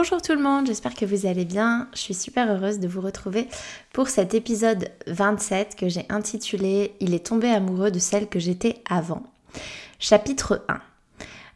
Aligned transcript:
Bonjour 0.00 0.22
tout 0.22 0.32
le 0.32 0.40
monde, 0.40 0.68
j'espère 0.68 0.94
que 0.94 1.04
vous 1.04 1.26
allez 1.26 1.44
bien. 1.44 1.88
Je 1.92 1.98
suis 1.98 2.14
super 2.14 2.48
heureuse 2.48 2.78
de 2.78 2.86
vous 2.86 3.00
retrouver 3.00 3.48
pour 3.92 4.06
cet 4.06 4.32
épisode 4.32 4.92
27 5.08 5.74
que 5.74 5.88
j'ai 5.88 6.06
intitulé 6.08 6.94
Il 7.00 7.14
est 7.14 7.26
tombé 7.26 7.48
amoureux 7.48 7.90
de 7.90 7.98
celle 7.98 8.28
que 8.28 8.38
j'étais 8.38 8.76
avant. 8.88 9.24
Chapitre 9.98 10.64
1. 10.68 10.78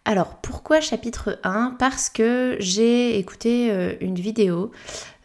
Alors 0.05 0.35
pourquoi 0.43 0.81
chapitre 0.81 1.39
1 1.45 1.77
Parce 1.79 2.11
que 2.11 2.57
j'ai 2.59 3.17
écouté 3.17 3.71
euh, 3.71 3.95
une 4.01 4.17
vidéo 4.17 4.73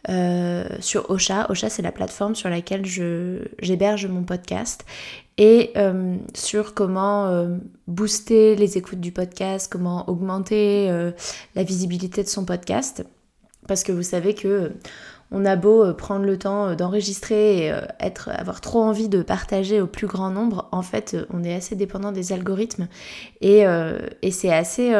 euh, 0.08 0.66
sur 0.80 1.10
Ocha. 1.10 1.46
Ocha, 1.50 1.68
c'est 1.68 1.82
la 1.82 1.92
plateforme 1.92 2.34
sur 2.34 2.48
laquelle 2.48 2.84
j'héberge 2.84 4.06
mon 4.06 4.22
podcast. 4.22 4.84
Et 5.36 5.70
euh, 5.76 6.16
sur 6.34 6.74
comment 6.74 7.26
euh, 7.26 7.56
booster 7.86 8.56
les 8.56 8.78
écoutes 8.78 9.00
du 9.00 9.12
podcast, 9.12 9.70
comment 9.70 10.08
augmenter 10.08 10.90
la 11.54 11.62
visibilité 11.62 12.22
de 12.22 12.28
son 12.28 12.44
podcast. 12.44 13.04
Parce 13.66 13.84
que 13.84 13.92
vous 13.92 14.02
savez 14.02 14.34
que 14.34 14.72
on 15.30 15.44
a 15.44 15.56
beau 15.56 15.92
prendre 15.92 16.24
le 16.24 16.38
temps 16.38 16.74
d'enregistrer 16.74 17.66
et 17.66 17.80
être, 18.00 18.30
avoir 18.30 18.62
trop 18.62 18.80
envie 18.80 19.10
de 19.10 19.22
partager 19.22 19.78
au 19.78 19.86
plus 19.86 20.06
grand 20.06 20.30
nombre, 20.30 20.68
en 20.72 20.80
fait, 20.80 21.18
on 21.34 21.44
est 21.44 21.54
assez 21.54 21.76
dépendant 21.76 22.12
des 22.12 22.32
algorithmes 22.32 22.88
et, 23.42 23.64
et 24.22 24.30
c'est 24.30 24.52
assez 24.52 24.94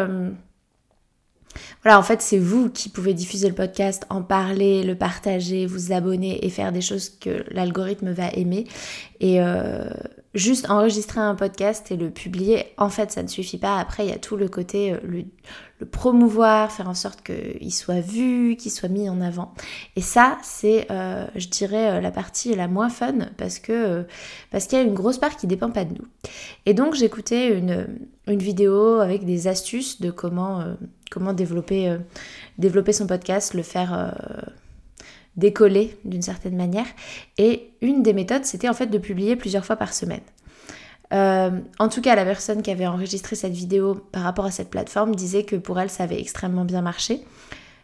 voilà, 1.82 1.98
en 1.98 2.02
fait, 2.02 2.20
c'est 2.22 2.38
vous 2.38 2.70
qui 2.70 2.88
pouvez 2.88 3.14
diffuser 3.14 3.48
le 3.48 3.54
podcast, 3.54 4.04
en 4.10 4.22
parler, 4.22 4.82
le 4.82 4.94
partager, 4.94 5.66
vous 5.66 5.92
abonner 5.92 6.44
et 6.44 6.50
faire 6.50 6.72
des 6.72 6.80
choses 6.80 7.10
que 7.10 7.44
l'algorithme 7.50 8.10
va 8.10 8.30
aimer. 8.30 8.66
Et 9.20 9.40
euh, 9.40 9.88
juste 10.38 10.70
enregistrer 10.70 11.20
un 11.20 11.34
podcast 11.34 11.90
et 11.90 11.96
le 11.96 12.10
publier, 12.10 12.66
en 12.78 12.88
fait, 12.88 13.10
ça 13.10 13.22
ne 13.22 13.28
suffit 13.28 13.58
pas. 13.58 13.78
Après, 13.78 14.06
il 14.06 14.10
y 14.10 14.14
a 14.14 14.18
tout 14.18 14.36
le 14.36 14.48
côté, 14.48 14.92
euh, 14.92 14.98
le, 15.02 15.86
promouvoir, 15.86 16.72
faire 16.72 16.88
en 16.88 16.94
sorte 16.94 17.22
qu'il 17.22 17.72
soit 17.72 18.00
vu, 18.00 18.56
qu'il 18.56 18.72
soit 18.72 18.88
mis 18.88 19.08
en 19.08 19.20
avant. 19.20 19.54
Et 19.94 20.00
ça, 20.00 20.38
c'est, 20.42 20.86
euh, 20.90 21.26
je 21.36 21.48
dirais, 21.48 22.00
la 22.00 22.10
partie 22.10 22.54
la 22.56 22.66
moins 22.66 22.88
fun 22.88 23.28
parce 23.36 23.60
que 23.60 24.04
parce 24.50 24.66
qu'il 24.66 24.76
y 24.76 24.80
a 24.80 24.84
une 24.84 24.94
grosse 24.94 25.18
part 25.18 25.36
qui 25.36 25.46
dépend 25.46 25.70
pas 25.70 25.84
de 25.84 25.94
nous. 25.94 26.06
Et 26.66 26.74
donc, 26.74 26.94
j'écoutais 26.94 27.56
une, 27.56 27.86
une 28.28 28.38
vidéo 28.38 29.00
avec 29.00 29.24
des 29.24 29.48
astuces 29.48 30.00
de 30.00 30.10
comment 30.10 30.76
développer, 31.32 31.88
euh, 31.88 32.92
son 32.92 33.06
podcast, 33.06 33.54
le 33.54 33.62
faire 33.62 33.94
euh, 33.94 34.10
décoller 35.38 35.96
d'une 36.04 36.22
certaine 36.22 36.56
manière. 36.56 36.86
Et 37.38 37.70
une 37.80 38.02
des 38.02 38.12
méthodes, 38.12 38.44
c'était 38.44 38.68
en 38.68 38.74
fait 38.74 38.88
de 38.88 38.98
publier 38.98 39.36
plusieurs 39.36 39.64
fois 39.64 39.76
par 39.76 39.94
semaine. 39.94 40.20
Euh, 41.14 41.50
en 41.78 41.88
tout 41.88 42.02
cas, 42.02 42.14
la 42.14 42.24
personne 42.24 42.60
qui 42.60 42.70
avait 42.70 42.86
enregistré 42.86 43.34
cette 43.34 43.54
vidéo 43.54 43.94
par 44.12 44.22
rapport 44.22 44.44
à 44.44 44.50
cette 44.50 44.68
plateforme 44.68 45.14
disait 45.14 45.44
que 45.44 45.56
pour 45.56 45.80
elle, 45.80 45.88
ça 45.88 46.04
avait 46.04 46.20
extrêmement 46.20 46.66
bien 46.66 46.82
marché. 46.82 47.22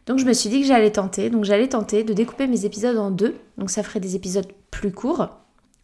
Donc 0.07 0.19
je 0.19 0.27
me 0.27 0.35
suis 0.35 0.51
dit 0.51 0.61
que 0.61 0.67
j'allais 0.67 0.91
tenter. 0.93 1.31
Donc 1.31 1.45
j'allais 1.45 1.69
tenter 1.69 2.05
de 2.05 2.13
découper 2.13 2.47
mes 2.47 2.67
épisodes 2.67 2.99
en 2.99 3.11
deux. 3.11 3.37
Donc 3.57 3.71
ça 3.71 3.83
ferait 3.83 4.01
des 4.01 4.17
épisodes 4.17 4.47
plus 4.71 4.93
courts. 4.93 5.31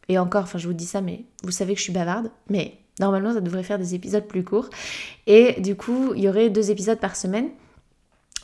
Et 0.08 0.18
encore, 0.18 0.42
enfin 0.42 0.58
je 0.58 0.66
vous 0.66 0.74
dis 0.74 0.84
ça, 0.84 1.00
mais 1.00 1.24
vous 1.42 1.52
savez 1.52 1.72
que 1.72 1.78
je 1.78 1.84
suis 1.84 1.92
bavarde. 1.92 2.30
Mais 2.50 2.80
Normalement, 3.00 3.32
ça 3.32 3.40
devrait 3.40 3.62
faire 3.62 3.78
des 3.78 3.94
épisodes 3.94 4.26
plus 4.26 4.44
courts. 4.44 4.68
Et 5.26 5.58
du 5.60 5.74
coup, 5.74 6.12
il 6.14 6.22
y 6.22 6.28
aurait 6.28 6.50
deux 6.50 6.70
épisodes 6.70 6.98
par 7.00 7.16
semaine. 7.16 7.48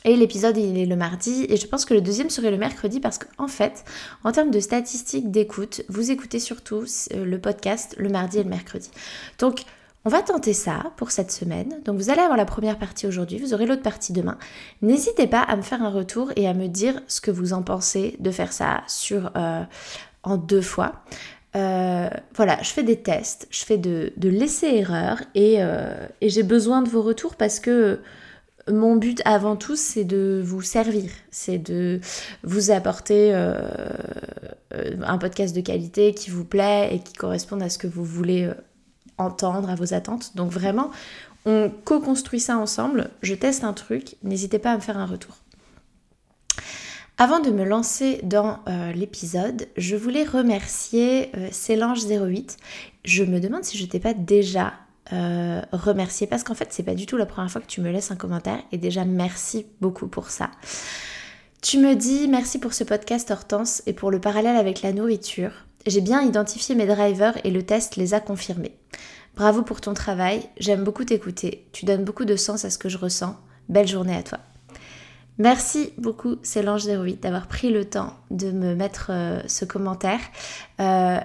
Et 0.05 0.15
l'épisode, 0.15 0.57
il 0.57 0.77
est 0.77 0.85
le 0.85 0.95
mardi. 0.95 1.45
Et 1.49 1.57
je 1.57 1.67
pense 1.67 1.85
que 1.85 1.93
le 1.93 2.01
deuxième 2.01 2.29
serait 2.29 2.51
le 2.51 2.57
mercredi 2.57 2.99
parce 2.99 3.17
qu'en 3.17 3.47
fait, 3.47 3.83
en 4.23 4.31
termes 4.31 4.51
de 4.51 4.59
statistiques 4.59 5.31
d'écoute, 5.31 5.81
vous 5.89 6.11
écoutez 6.11 6.39
surtout 6.39 6.85
euh, 7.13 7.25
le 7.25 7.39
podcast 7.39 7.95
le 7.97 8.09
mardi 8.09 8.39
et 8.39 8.43
le 8.43 8.49
mercredi. 8.49 8.89
Donc, 9.39 9.63
on 10.07 10.09
va 10.09 10.21
tenter 10.21 10.53
ça 10.53 10.93
pour 10.95 11.11
cette 11.11 11.33
semaine. 11.33 11.81
Donc 11.83 11.97
vous 11.97 12.09
allez 12.09 12.21
avoir 12.21 12.37
la 12.37 12.45
première 12.45 12.79
partie 12.79 13.07
aujourd'hui, 13.07 13.39
vous 13.39 13.53
aurez 13.53 13.65
l'autre 13.65 13.81
partie 13.81 14.13
demain. 14.13 14.37
N'hésitez 14.81 15.27
pas 15.27 15.41
à 15.41 15.57
me 15.57 15.61
faire 15.61 15.83
un 15.83 15.89
retour 15.89 16.31
et 16.37 16.47
à 16.47 16.53
me 16.53 16.67
dire 16.67 17.01
ce 17.09 17.19
que 17.19 17.29
vous 17.29 17.51
en 17.51 17.61
pensez 17.61 18.15
de 18.19 18.31
faire 18.31 18.53
ça 18.53 18.83
euh, 19.11 19.63
en 20.23 20.37
deux 20.37 20.61
fois. 20.61 21.03
Euh, 21.57 22.09
voilà, 22.35 22.57
je 22.61 22.69
fais 22.69 22.83
des 22.83 22.95
tests, 22.95 23.49
je 23.51 23.65
fais 23.65 23.77
de, 23.77 24.13
de 24.15 24.29
l'essai-erreur 24.29 25.21
et, 25.35 25.59
j'ai 26.21 26.43
besoin 26.43 26.83
de 26.83 26.87
vos 26.87 27.01
retours 27.01 27.35
parce 27.35 27.59
que 27.59 27.99
mon 28.71 28.95
but 28.95 29.21
avant 29.25 29.55
tout, 29.55 29.75
c'est 29.75 30.03
de 30.03 30.41
vous 30.43 30.61
servir, 30.61 31.09
c'est 31.31 31.57
de 31.57 31.99
vous 32.43 32.71
apporter 32.71 33.31
euh, 33.33 33.61
un 35.03 35.17
podcast 35.17 35.55
de 35.55 35.61
qualité 35.61 36.13
qui 36.13 36.29
vous 36.29 36.45
plaît 36.45 36.89
et 36.93 36.99
qui 36.99 37.13
corresponde 37.13 37.61
à 37.63 37.69
ce 37.69 37.77
que 37.77 37.87
vous 37.87 38.03
voulez 38.03 38.49
entendre, 39.17 39.69
à 39.69 39.75
vos 39.75 39.93
attentes. 39.93 40.35
Donc 40.35 40.51
vraiment, 40.51 40.91
on 41.45 41.71
co-construit 41.85 42.39
ça 42.39 42.57
ensemble, 42.57 43.09
je 43.21 43.33
teste 43.33 43.63
un 43.63 43.73
truc, 43.73 44.15
n'hésitez 44.23 44.59
pas 44.59 44.73
à 44.73 44.75
me 44.75 44.81
faire 44.81 44.97
un 44.97 45.05
retour. 45.05 45.37
Avant 47.19 47.39
de 47.39 47.49
me 47.49 47.63
lancer 47.63 48.19
dans 48.21 48.59
euh, 48.67 48.91
l'épisode, 48.91 49.67
je 49.75 49.95
voulais 49.95 50.23
remercier 50.23 51.31
euh, 51.35 51.49
Célange08. 51.49 52.57
Je 53.05 53.23
me 53.23 53.39
demande 53.39 53.63
si 53.63 53.75
je 53.75 53.87
t'ai 53.87 53.99
pas 53.99 54.13
déjà 54.13 54.73
euh, 55.13 55.61
remercié 55.71 56.27
parce 56.27 56.43
qu'en 56.43 56.55
fait, 56.55 56.67
c'est 56.71 56.83
pas 56.83 56.95
du 56.95 57.05
tout 57.05 57.17
la 57.17 57.25
première 57.25 57.51
fois 57.51 57.61
que 57.61 57.67
tu 57.67 57.81
me 57.81 57.91
laisses 57.91 58.11
un 58.11 58.15
commentaire 58.15 58.59
et 58.71 58.77
déjà 58.77 59.05
merci 59.05 59.65
beaucoup 59.81 60.07
pour 60.07 60.29
ça. 60.29 60.51
Tu 61.61 61.79
me 61.79 61.95
dis 61.95 62.27
merci 62.27 62.59
pour 62.59 62.73
ce 62.73 62.83
podcast 62.83 63.31
Hortense 63.31 63.81
et 63.85 63.93
pour 63.93 64.11
le 64.11 64.19
parallèle 64.19 64.55
avec 64.55 64.81
la 64.81 64.93
nourriture. 64.93 65.51
J'ai 65.85 66.01
bien 66.01 66.21
identifié 66.21 66.75
mes 66.75 66.85
drivers 66.85 67.37
et 67.43 67.51
le 67.51 67.63
test 67.63 67.95
les 67.95 68.13
a 68.13 68.19
confirmés. 68.19 68.75
Bravo 69.35 69.61
pour 69.61 69.81
ton 69.81 69.93
travail, 69.93 70.41
j'aime 70.59 70.83
beaucoup 70.83 71.03
t'écouter. 71.03 71.67
Tu 71.71 71.85
donnes 71.85 72.03
beaucoup 72.03 72.25
de 72.25 72.35
sens 72.35 72.65
à 72.65 72.69
ce 72.69 72.77
que 72.77 72.89
je 72.89 72.97
ressens. 72.97 73.37
Belle 73.69 73.87
journée 73.87 74.15
à 74.15 74.23
toi. 74.23 74.39
Merci 75.37 75.93
beaucoup 75.97 76.35
Célange08 76.37 77.19
d'avoir 77.19 77.47
pris 77.47 77.69
le 77.69 77.85
temps 77.85 78.13
de 78.31 78.51
me 78.51 78.73
mettre 78.73 79.11
euh, 79.11 79.39
ce 79.47 79.65
commentaire. 79.65 80.19
Euh, 80.79 81.19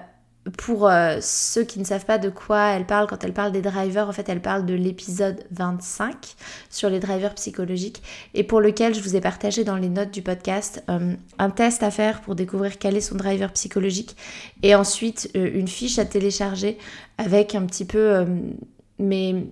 pour 0.57 0.89
euh, 0.89 1.19
ceux 1.21 1.63
qui 1.63 1.79
ne 1.79 1.85
savent 1.85 2.05
pas 2.05 2.17
de 2.17 2.29
quoi 2.29 2.71
elle 2.71 2.85
parle, 2.85 3.07
quand 3.07 3.23
elle 3.23 3.33
parle 3.33 3.51
des 3.51 3.61
drivers, 3.61 4.09
en 4.09 4.11
fait 4.11 4.27
elle 4.27 4.41
parle 4.41 4.65
de 4.65 4.73
l'épisode 4.73 5.43
25 5.51 6.35
sur 6.69 6.89
les 6.89 6.99
drivers 6.99 7.33
psychologiques 7.35 8.03
et 8.33 8.43
pour 8.43 8.59
lequel 8.59 8.93
je 8.93 9.01
vous 9.01 9.15
ai 9.15 9.21
partagé 9.21 9.63
dans 9.63 9.77
les 9.77 9.89
notes 9.89 10.11
du 10.11 10.21
podcast 10.21 10.83
un 10.87 11.49
test 11.49 11.81
à 11.83 11.91
faire 11.91 12.21
pour 12.21 12.35
découvrir 12.35 12.77
quel 12.77 12.97
est 12.97 13.01
son 13.01 13.15
driver 13.15 13.51
psychologique 13.53 14.17
et 14.63 14.75
ensuite 14.75 15.29
une 15.33 15.67
fiche 15.67 15.97
à 15.97 16.05
télécharger 16.05 16.77
avec 17.17 17.55
un 17.55 17.65
petit 17.65 17.85
peu 17.85 18.25
mes 18.99 19.47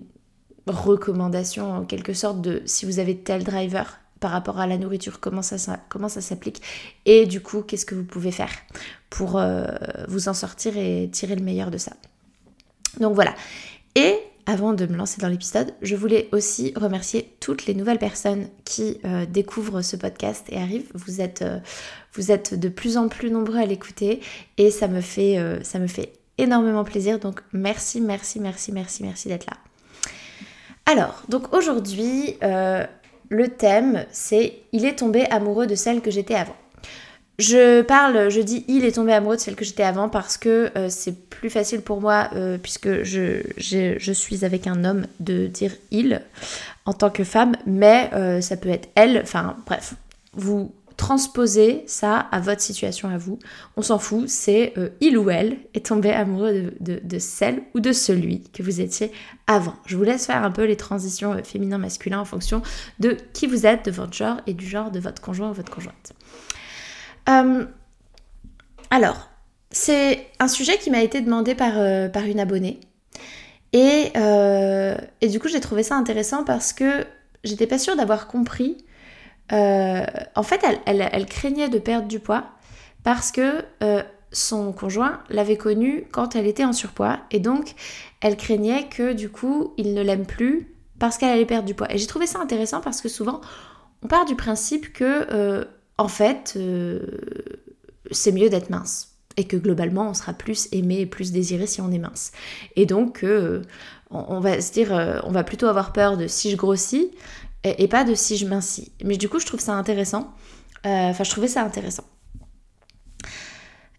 recommandations 0.66 1.72
en 1.72 1.84
quelque 1.84 2.12
sorte 2.12 2.40
de 2.40 2.62
si 2.66 2.86
vous 2.86 2.98
avez 2.98 3.16
tel 3.16 3.44
driver 3.44 3.98
par 4.20 4.30
rapport 4.30 4.60
à 4.60 4.68
la 4.68 4.78
nourriture, 4.78 5.18
comment 5.18 5.42
ça, 5.42 5.78
comment 5.88 6.08
ça 6.08 6.20
s'applique 6.20 6.62
et 7.06 7.26
du 7.26 7.40
coup 7.40 7.62
qu'est-ce 7.62 7.86
que 7.86 7.94
vous 7.94 8.04
pouvez 8.04 8.30
faire 8.30 8.50
pour 9.12 9.36
euh, 9.36 9.66
vous 10.08 10.30
en 10.30 10.34
sortir 10.34 10.78
et 10.78 11.08
tirer 11.12 11.36
le 11.36 11.42
meilleur 11.42 11.70
de 11.70 11.76
ça. 11.76 11.92
Donc 12.98 13.14
voilà. 13.14 13.34
Et 13.94 14.16
avant 14.46 14.72
de 14.72 14.86
me 14.86 14.96
lancer 14.96 15.20
dans 15.20 15.28
l'épisode, 15.28 15.74
je 15.82 15.94
voulais 15.94 16.30
aussi 16.32 16.72
remercier 16.76 17.30
toutes 17.38 17.66
les 17.66 17.74
nouvelles 17.74 17.98
personnes 17.98 18.48
qui 18.64 18.98
euh, 19.04 19.26
découvrent 19.26 19.82
ce 19.82 19.96
podcast 19.96 20.46
et 20.48 20.56
arrivent. 20.56 20.90
Vous 20.94 21.20
êtes, 21.20 21.42
euh, 21.42 21.58
vous 22.14 22.32
êtes 22.32 22.58
de 22.58 22.70
plus 22.70 22.96
en 22.96 23.08
plus 23.08 23.30
nombreux 23.30 23.58
à 23.58 23.66
l'écouter 23.66 24.20
et 24.56 24.70
ça 24.70 24.88
me 24.88 25.02
fait, 25.02 25.38
ça 25.62 25.78
me 25.78 25.86
fait 25.86 26.14
énormément 26.38 26.82
plaisir. 26.82 27.18
Donc 27.18 27.42
merci, 27.52 28.00
merci, 28.00 28.40
merci, 28.40 28.72
merci, 28.72 29.02
merci 29.02 29.28
d'être 29.28 29.46
là. 29.46 29.58
Alors, 30.86 31.22
donc 31.28 31.54
aujourd'hui, 31.54 32.36
le 32.40 33.48
thème, 33.48 34.06
c'est 34.10 34.54
Il 34.72 34.84
est 34.86 34.96
tombé 34.96 35.26
amoureux 35.26 35.66
de 35.66 35.74
celle 35.74 36.00
que 36.00 36.10
j'étais 36.10 36.34
avant. 36.34 36.56
Je 37.38 37.80
parle, 37.82 38.30
je 38.30 38.40
dis 38.40 38.64
il 38.68 38.84
est 38.84 38.92
tombé 38.92 39.12
amoureux 39.12 39.36
de 39.36 39.40
celle 39.40 39.56
que 39.56 39.64
j'étais 39.64 39.82
avant 39.82 40.08
parce 40.08 40.36
que 40.36 40.70
euh, 40.76 40.88
c'est 40.90 41.28
plus 41.30 41.48
facile 41.48 41.80
pour 41.80 42.00
moi, 42.00 42.28
euh, 42.34 42.58
puisque 42.58 43.02
je, 43.02 44.12
suis 44.12 44.44
avec 44.44 44.66
un 44.66 44.84
homme, 44.84 45.06
de 45.18 45.46
dire 45.46 45.72
il 45.90 46.22
en 46.84 46.92
tant 46.92 47.10
que 47.10 47.24
femme, 47.24 47.56
mais 47.66 48.10
euh, 48.12 48.40
ça 48.40 48.56
peut 48.56 48.68
être 48.68 48.90
elle, 48.94 49.18
enfin 49.22 49.56
bref, 49.66 49.94
vous 50.34 50.74
transposez 50.98 51.84
ça 51.86 52.18
à 52.18 52.38
votre 52.38 52.60
situation 52.60 53.08
à 53.08 53.16
vous. 53.16 53.38
On 53.76 53.82
s'en 53.82 53.98
fout, 53.98 54.28
c'est 54.28 54.74
il 55.00 55.16
ou 55.16 55.30
elle 55.30 55.56
est 55.74 55.86
tombé 55.86 56.12
amoureux 56.12 56.74
de, 56.80 57.00
de, 57.02 57.18
celle 57.18 57.62
ou 57.74 57.80
de 57.80 57.92
celui 57.92 58.42
que 58.52 58.62
vous 58.62 58.80
étiez 58.80 59.10
avant. 59.46 59.74
Je 59.86 59.96
vous 59.96 60.04
laisse 60.04 60.26
faire 60.26 60.44
un 60.44 60.50
peu 60.50 60.64
les 60.64 60.76
transitions 60.76 61.36
féminin-masculin 61.42 62.20
en 62.20 62.24
fonction 62.24 62.62
de 63.00 63.16
qui 63.32 63.46
vous 63.46 63.66
êtes, 63.66 63.86
de 63.86 63.90
votre 63.90 64.12
genre 64.12 64.36
et 64.46 64.52
du 64.52 64.66
genre 64.66 64.90
de 64.90 65.00
votre 65.00 65.22
conjoint 65.22 65.50
ou 65.50 65.54
votre 65.54 65.74
conjointe. 65.74 66.12
Euh, 67.28 67.64
alors, 68.90 69.28
c'est 69.70 70.26
un 70.38 70.48
sujet 70.48 70.78
qui 70.78 70.90
m'a 70.90 71.02
été 71.02 71.20
demandé 71.20 71.54
par, 71.54 71.72
euh, 71.76 72.08
une 72.26 72.40
abonnée. 72.40 72.80
Et, 73.72 74.10
euh, 74.16 74.96
et 75.20 75.28
du 75.28 75.40
coup, 75.40 75.48
j'ai 75.48 75.60
trouvé 75.60 75.82
ça 75.82 75.96
intéressant 75.96 76.44
parce 76.44 76.72
que 76.72 77.06
j'étais 77.42 77.66
pas 77.66 77.78
sûre 77.78 77.96
d'avoir 77.96 78.26
compris. 78.26 78.84
en 79.50 80.42
fait, 80.42 80.60
elle, 80.86 81.08
elle, 81.12 81.26
craignait 81.26 81.68
de 81.68 81.78
perdre 81.78 82.08
du 82.08 82.20
poids 82.20 82.44
parce 83.02 83.32
que 83.32 83.64
son 84.30 84.72
conjoint 84.72 85.22
l'avait 85.28 85.58
connue 85.58 86.06
quand 86.10 86.36
elle 86.36 86.46
était 86.46 86.64
en 86.64 86.72
surpoids. 86.72 87.18
Et 87.30 87.40
donc, 87.40 87.74
elle 88.20 88.36
craignait 88.36 88.88
que 88.88 89.12
du 89.12 89.30
coup, 89.30 89.74
il 89.76 89.94
ne 89.94 90.02
l'aime 90.02 90.26
plus 90.26 90.74
parce 90.98 91.18
qu'elle 91.18 91.30
allait 91.30 91.46
perdre 91.46 91.66
du 91.66 91.74
poids. 91.74 91.92
Et 91.92 91.98
j'ai 91.98 92.06
trouvé 92.06 92.26
ça 92.26 92.40
intéressant 92.40 92.80
parce 92.80 93.00
que 93.00 93.08
souvent, 93.08 93.40
on 94.02 94.06
part 94.06 94.24
du 94.24 94.36
principe 94.36 94.92
que 94.92 95.66
en 95.98 96.08
fait, 96.08 96.54
euh, 96.56 97.00
c'est 98.10 98.32
mieux 98.32 98.48
d'être 98.48 98.70
mince. 98.70 99.08
Et 99.36 99.44
que 99.44 99.56
globalement, 99.56 100.10
on 100.10 100.14
sera 100.14 100.34
plus 100.34 100.68
aimé 100.72 101.00
et 101.00 101.06
plus 101.06 101.32
désiré 101.32 101.66
si 101.66 101.80
on 101.80 101.90
est 101.90 101.98
mince. 101.98 102.32
Et 102.76 102.84
donc, 102.84 103.24
euh, 103.24 103.62
on, 104.10 104.40
va 104.40 104.60
se 104.60 104.72
dire, 104.72 104.94
euh, 104.94 105.20
on 105.24 105.30
va 105.30 105.42
plutôt 105.42 105.66
avoir 105.66 105.92
peur 105.92 106.18
de 106.18 106.26
si 106.26 106.50
je 106.50 106.56
grossis 106.56 107.10
et, 107.64 107.88
pas 107.88 108.04
de 108.04 108.14
si 108.14 108.36
je 108.36 108.46
mincis. 108.46 108.92
Mais 109.02 109.16
du 109.16 109.30
coup, 109.30 109.38
je 109.38 109.46
trouve 109.46 109.60
ça 109.60 109.72
intéressant. 109.72 110.34
Enfin, 110.84 111.24
je 111.24 111.30
trouvais 111.30 111.48
ça 111.48 111.62
intéressant. 111.62 112.04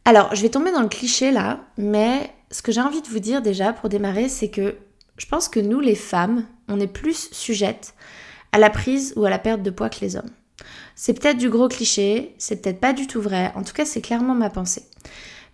Alors, 0.06 0.36
je 0.36 0.42
vais 0.42 0.50
tomber 0.50 0.72
dans 0.72 0.82
le 0.82 0.90
cliché 0.90 1.32
là, 1.32 1.62
mais 1.78 2.30
ce 2.52 2.62
que 2.62 2.72
j'ai 2.72 2.82
envie 2.82 3.02
de 3.02 3.08
vous 3.08 3.20
dire 3.20 3.42
déjà 3.42 3.72
pour 3.72 3.90
démarrer, 3.90 4.28
c'est 4.28 4.50
que 4.50 4.76
je 5.18 5.26
pense 5.26 5.48
que 5.48 5.62
nous, 5.62 5.80
les 5.80 5.96
femmes, 5.96 6.46
on 6.68 6.80
est 6.80 6.88
plus 6.88 7.30
sujettes 7.32 7.94
à 8.52 8.60
la 8.60 8.70
prise 8.70 9.14
ou 9.16 9.26
à 9.26 9.30
la 9.30 9.40
perte 9.40 9.64
de 9.64 9.72
poids 9.72 9.90
que 9.90 10.02
les 10.02 10.16
hommes. 10.16 10.30
C'est 10.96 11.14
peut-être 11.14 11.38
du 11.38 11.50
gros 11.50 11.68
cliché, 11.68 12.36
c'est 12.38 12.62
peut-être 12.62 12.80
pas 12.80 12.94
du 12.94 13.08
tout 13.08 13.22
vrai, 13.22 13.52
en 13.56 13.64
tout 13.64 13.74
cas 13.74 13.86
c'est 13.86 14.02
clairement 14.02 14.36
ma 14.36 14.50
pensée. 14.50 14.84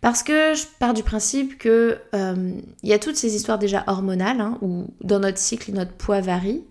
Parce 0.02 0.24
que 0.24 0.54
je 0.54 0.64
pars 0.80 0.94
du 0.94 1.04
principe 1.04 1.58
que 1.58 2.00
euh, 2.16 2.54
il 2.84 2.90
y 2.90 2.94
a 2.94 3.00
toutes 3.00 3.18
ces 3.18 3.36
histoires 3.36 3.60
déjà 3.60 3.84
hormonales, 3.88 4.40
hein, 4.40 4.58
où 4.62 4.88
dans 5.02 5.20
notre 5.20 5.38
cycle 5.38 5.72
notre 5.74 5.92
poids 5.92 6.22
varie. 6.22 6.64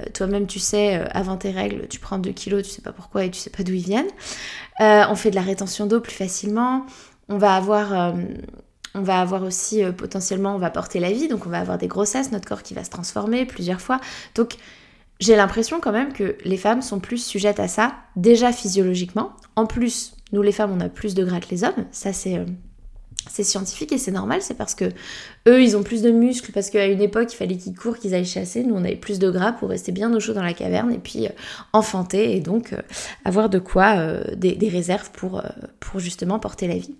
Euh, 0.00 0.04
toi-même 0.14 0.46
tu 0.46 0.58
sais, 0.58 0.96
euh, 0.96 1.04
avant 1.10 1.36
tes 1.36 1.50
règles, 1.50 1.86
tu 1.88 2.00
prends 2.00 2.18
2 2.18 2.30
kilos, 2.32 2.62
tu 2.62 2.70
sais 2.70 2.80
pas 2.80 2.92
pourquoi 2.92 3.24
et 3.24 3.30
tu 3.30 3.38
sais 3.38 3.50
pas 3.50 3.62
d'où 3.62 3.74
ils 3.74 3.84
viennent. 3.84 4.10
on 4.80 5.14
fait 5.16 5.30
de 5.30 5.36
la 5.36 5.42
rétention 5.42 5.86
d'eau 5.86 6.00
plus 6.00 6.14
facilement. 6.14 6.86
On 7.28 7.36
va 7.36 7.54
avoir 7.54 8.14
on 8.94 9.00
va 9.00 9.20
avoir 9.20 9.42
aussi 9.42 9.82
potentiellement, 9.96 10.54
on 10.54 10.58
va 10.58 10.70
porter 10.70 11.00
la 11.00 11.12
vie, 11.12 11.28
donc 11.28 11.46
on 11.46 11.50
va 11.50 11.60
avoir 11.60 11.78
des 11.78 11.88
grossesses, 11.88 12.32
notre 12.32 12.46
corps 12.46 12.62
qui 12.62 12.74
va 12.74 12.84
se 12.84 12.90
transformer 12.90 13.46
plusieurs 13.46 13.80
fois. 13.80 14.00
Donc 14.34 14.56
j'ai 15.22 15.36
l'impression 15.36 15.78
quand 15.78 15.92
même 15.92 16.12
que 16.12 16.36
les 16.44 16.56
femmes 16.56 16.82
sont 16.82 16.98
plus 16.98 17.24
sujettes 17.24 17.60
à 17.60 17.68
ça, 17.68 17.94
déjà 18.16 18.52
physiologiquement. 18.52 19.30
En 19.54 19.66
plus, 19.66 20.16
nous 20.32 20.42
les 20.42 20.50
femmes, 20.50 20.72
on 20.76 20.80
a 20.80 20.88
plus 20.88 21.14
de 21.14 21.24
gras 21.24 21.38
que 21.38 21.48
les 21.50 21.62
hommes. 21.62 21.86
Ça, 21.92 22.12
c'est 22.12 22.38
euh, 22.38 22.44
c'est 23.30 23.44
scientifique 23.44 23.92
et 23.92 23.98
c'est 23.98 24.10
normal, 24.10 24.42
c'est 24.42 24.56
parce 24.56 24.74
que 24.74 24.86
eux, 25.46 25.62
ils 25.62 25.76
ont 25.76 25.84
plus 25.84 26.02
de 26.02 26.10
muscles, 26.10 26.50
parce 26.50 26.70
qu'à 26.70 26.86
une 26.86 27.00
époque, 27.00 27.32
il 27.32 27.36
fallait 27.36 27.56
qu'ils 27.56 27.76
courent, 27.76 27.98
qu'ils 27.98 28.14
aillent 28.16 28.24
chasser. 28.24 28.64
Nous, 28.64 28.74
on 28.74 28.82
avait 28.82 28.96
plus 28.96 29.20
de 29.20 29.30
gras 29.30 29.52
pour 29.52 29.68
rester 29.68 29.92
bien 29.92 30.12
au 30.12 30.18
chaud 30.18 30.32
dans 30.32 30.42
la 30.42 30.54
caverne 30.54 30.92
et 30.92 30.98
puis 30.98 31.26
euh, 31.26 31.30
enfanter 31.72 32.34
et 32.34 32.40
donc 32.40 32.72
euh, 32.72 32.82
avoir 33.24 33.48
de 33.48 33.60
quoi, 33.60 34.16
des, 34.34 34.56
des, 34.56 34.68
réserves 34.68 35.12
pour, 35.12 35.40
pour 35.78 36.00
justement 36.00 36.40
porter 36.40 36.66
la 36.66 36.78
vie. 36.78 36.96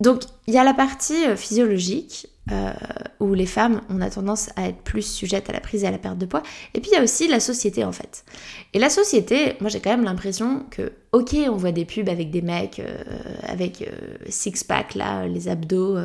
Donc, 0.00 0.22
il 0.48 0.54
y 0.54 0.58
a 0.58 0.64
la 0.64 0.74
partie 0.74 1.36
physiologique 1.36 2.26
euh, 2.50 2.72
où 3.20 3.34
les 3.34 3.46
femmes, 3.46 3.82
on 3.90 4.00
a 4.00 4.10
tendance 4.10 4.50
à 4.56 4.68
être 4.68 4.78
plus 4.82 5.02
sujettes 5.02 5.50
à 5.50 5.52
la 5.52 5.60
prise 5.60 5.84
et 5.84 5.86
à 5.86 5.90
la 5.90 5.98
perte 5.98 6.18
de 6.18 6.26
poids. 6.26 6.42
Et 6.74 6.80
puis 6.80 6.90
il 6.90 6.94
y 6.94 6.98
a 6.98 7.02
aussi 7.02 7.28
la 7.28 7.40
société 7.40 7.84
en 7.84 7.92
fait. 7.92 8.24
Et 8.72 8.78
la 8.78 8.90
société, 8.90 9.56
moi 9.60 9.68
j'ai 9.68 9.80
quand 9.80 9.90
même 9.90 10.04
l'impression 10.04 10.64
que, 10.70 10.92
ok, 11.12 11.36
on 11.48 11.56
voit 11.56 11.72
des 11.72 11.84
pubs 11.84 12.08
avec 12.08 12.30
des 12.30 12.42
mecs 12.42 12.80
euh, 12.80 13.02
avec 13.42 13.82
euh, 13.82 13.90
six-pack 14.28 14.94
là, 14.94 15.26
les 15.26 15.48
abdos, 15.48 15.98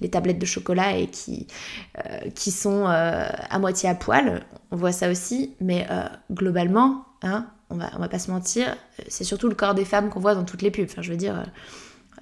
les 0.00 0.08
tablettes 0.10 0.38
de 0.38 0.46
chocolat 0.46 0.96
et 0.98 1.06
qui, 1.06 1.46
qui 2.34 2.50
sont 2.50 2.84
à 2.86 3.58
moitié 3.58 3.88
à 3.88 3.94
poil. 3.94 4.44
On 4.70 4.76
voit 4.76 4.92
ça 4.92 5.10
aussi, 5.10 5.54
mais 5.60 5.86
globalement, 6.30 7.04
hein, 7.22 7.46
on, 7.70 7.76
va, 7.76 7.90
on 7.96 7.98
va 7.98 8.08
pas 8.08 8.18
se 8.18 8.30
mentir, 8.30 8.76
c'est 9.08 9.24
surtout 9.24 9.48
le 9.48 9.54
corps 9.54 9.74
des 9.74 9.84
femmes 9.84 10.10
qu'on 10.10 10.20
voit 10.20 10.34
dans 10.34 10.44
toutes 10.44 10.62
les 10.62 10.70
pubs. 10.70 10.88
Enfin, 10.90 11.02
je 11.02 11.10
veux 11.10 11.16
dire 11.16 11.44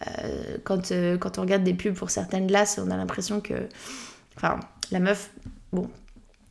euh, 0.07 0.59
quand, 0.65 0.93
euh, 0.93 1.17
quand 1.19 1.39
on 1.39 1.43
regarde 1.43 1.63
des 1.65 1.75
pubs 1.75 1.95
pour 1.95 2.11
certaines 2.11 2.47
glaces, 2.47 2.81
on 2.85 2.91
a 2.91 2.97
l'impression 2.97 3.41
que. 3.41 3.55
Enfin, 4.37 4.59
la 4.91 5.01
meuf, 5.01 5.31
bon, 5.73 5.89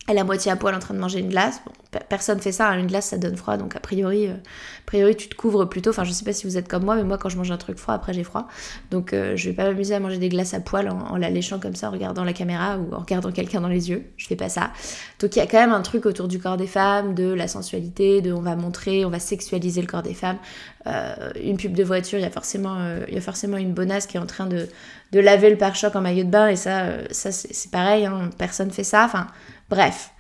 elle 0.08 0.18
à 0.18 0.24
moitié 0.24 0.52
à 0.52 0.56
poil 0.56 0.76
en 0.76 0.80
train 0.80 0.94
de 0.94 1.00
manger 1.00 1.20
une 1.20 1.30
glace. 1.30 1.62
Bon, 1.66 2.00
personne 2.10 2.40
fait 2.40 2.52
ça, 2.52 2.70
hein. 2.70 2.80
une 2.80 2.88
glace 2.88 3.08
ça 3.08 3.18
donne 3.18 3.38
froid, 3.38 3.56
donc 3.58 3.76
a 3.76 3.80
priori, 3.80 4.28
euh, 4.28 4.34
a 4.34 4.86
priori 4.86 5.16
tu 5.16 5.30
te 5.30 5.36
couvres 5.36 5.66
plutôt. 5.66 5.92
Enfin, 5.92 6.04
je 6.04 6.12
sais 6.12 6.26
pas 6.26 6.34
si 6.34 6.46
vous 6.46 6.58
êtes 6.58 6.68
comme 6.68 6.84
moi, 6.84 6.96
mais 6.96 7.04
moi 7.04 7.18
quand 7.18 7.30
je 7.30 7.38
mange 7.38 7.52
un 7.52 7.58
truc 7.58 7.78
froid, 7.78 7.94
après 7.94 8.14
j'ai 8.14 8.24
froid. 8.24 8.48
Donc 8.92 9.14
euh, 9.14 9.38
je 9.38 9.50
vais 9.50 9.56
pas 9.56 9.64
m'amuser 9.64 9.96
à 9.96 10.00
manger 10.00 10.18
des 10.18 10.30
glaces 10.30 10.54
à 10.54 10.60
poil 10.60 10.90
en, 10.90 11.16
la 11.16 11.30
léchant 11.30 11.60
comme 11.60 11.76
ça, 11.76 11.88
en 11.88 11.92
regardant 11.92 12.26
la 12.26 12.34
caméra 12.34 12.78
ou 12.78 12.94
en 12.94 13.00
regardant 13.00 13.32
quelqu'un 13.32 13.62
dans 13.62 13.70
les 13.70 13.90
yeux. 13.90 14.04
Je 14.18 14.28
fais 14.28 14.36
pas 14.36 14.50
ça. 14.50 14.72
Donc 15.20 15.36
il 15.36 15.40
y 15.40 15.42
a 15.42 15.48
quand 15.48 15.60
même 15.60 15.72
un 15.72 15.82
truc 15.82 16.06
autour 16.06 16.28
du 16.28 16.40
corps 16.40 16.58
des 16.58 16.68
femmes, 16.68 17.16
de 17.16 17.32
la 17.32 17.48
sensualité, 17.48 18.22
de 18.22 18.34
on 18.34 18.42
va 18.42 18.56
montrer, 18.58 19.06
on 19.06 19.10
va 19.10 19.20
sexualiser 19.20 19.82
le 19.82 19.88
corps 19.88 20.04
des 20.04 20.14
femmes. 20.14 20.38
Euh, 20.86 21.32
une 21.42 21.56
pub 21.56 21.74
de 21.74 21.84
voiture, 21.84 22.20
il 22.20 22.24
y 22.24 22.26
a 22.26 22.30
forcément, 22.30 22.78
il 23.08 23.14
y 23.14 23.18
a 23.18 23.22
forcément 23.22 23.56
une 23.56 23.74
bonasse 23.74 24.06
qui 24.06 24.18
est 24.18 24.20
en 24.20 24.26
train 24.26 24.48
de, 24.48 24.68
de 25.14 25.20
laver 25.20 25.50
le 25.50 25.58
pare-choc 25.58 25.96
en 25.96 26.02
maillot 26.02 26.26
de 26.26 26.30
bain 26.30 26.50
et 26.50 26.58
ça, 26.58 26.88
ça 27.12 27.32
c'est 27.32 27.72
pareil, 27.72 28.06
hein, 28.06 28.30
personne 28.38 28.72
fait 28.72 28.84
ça. 28.84 29.06
Enfin 29.06 29.28
bref. 29.74 30.12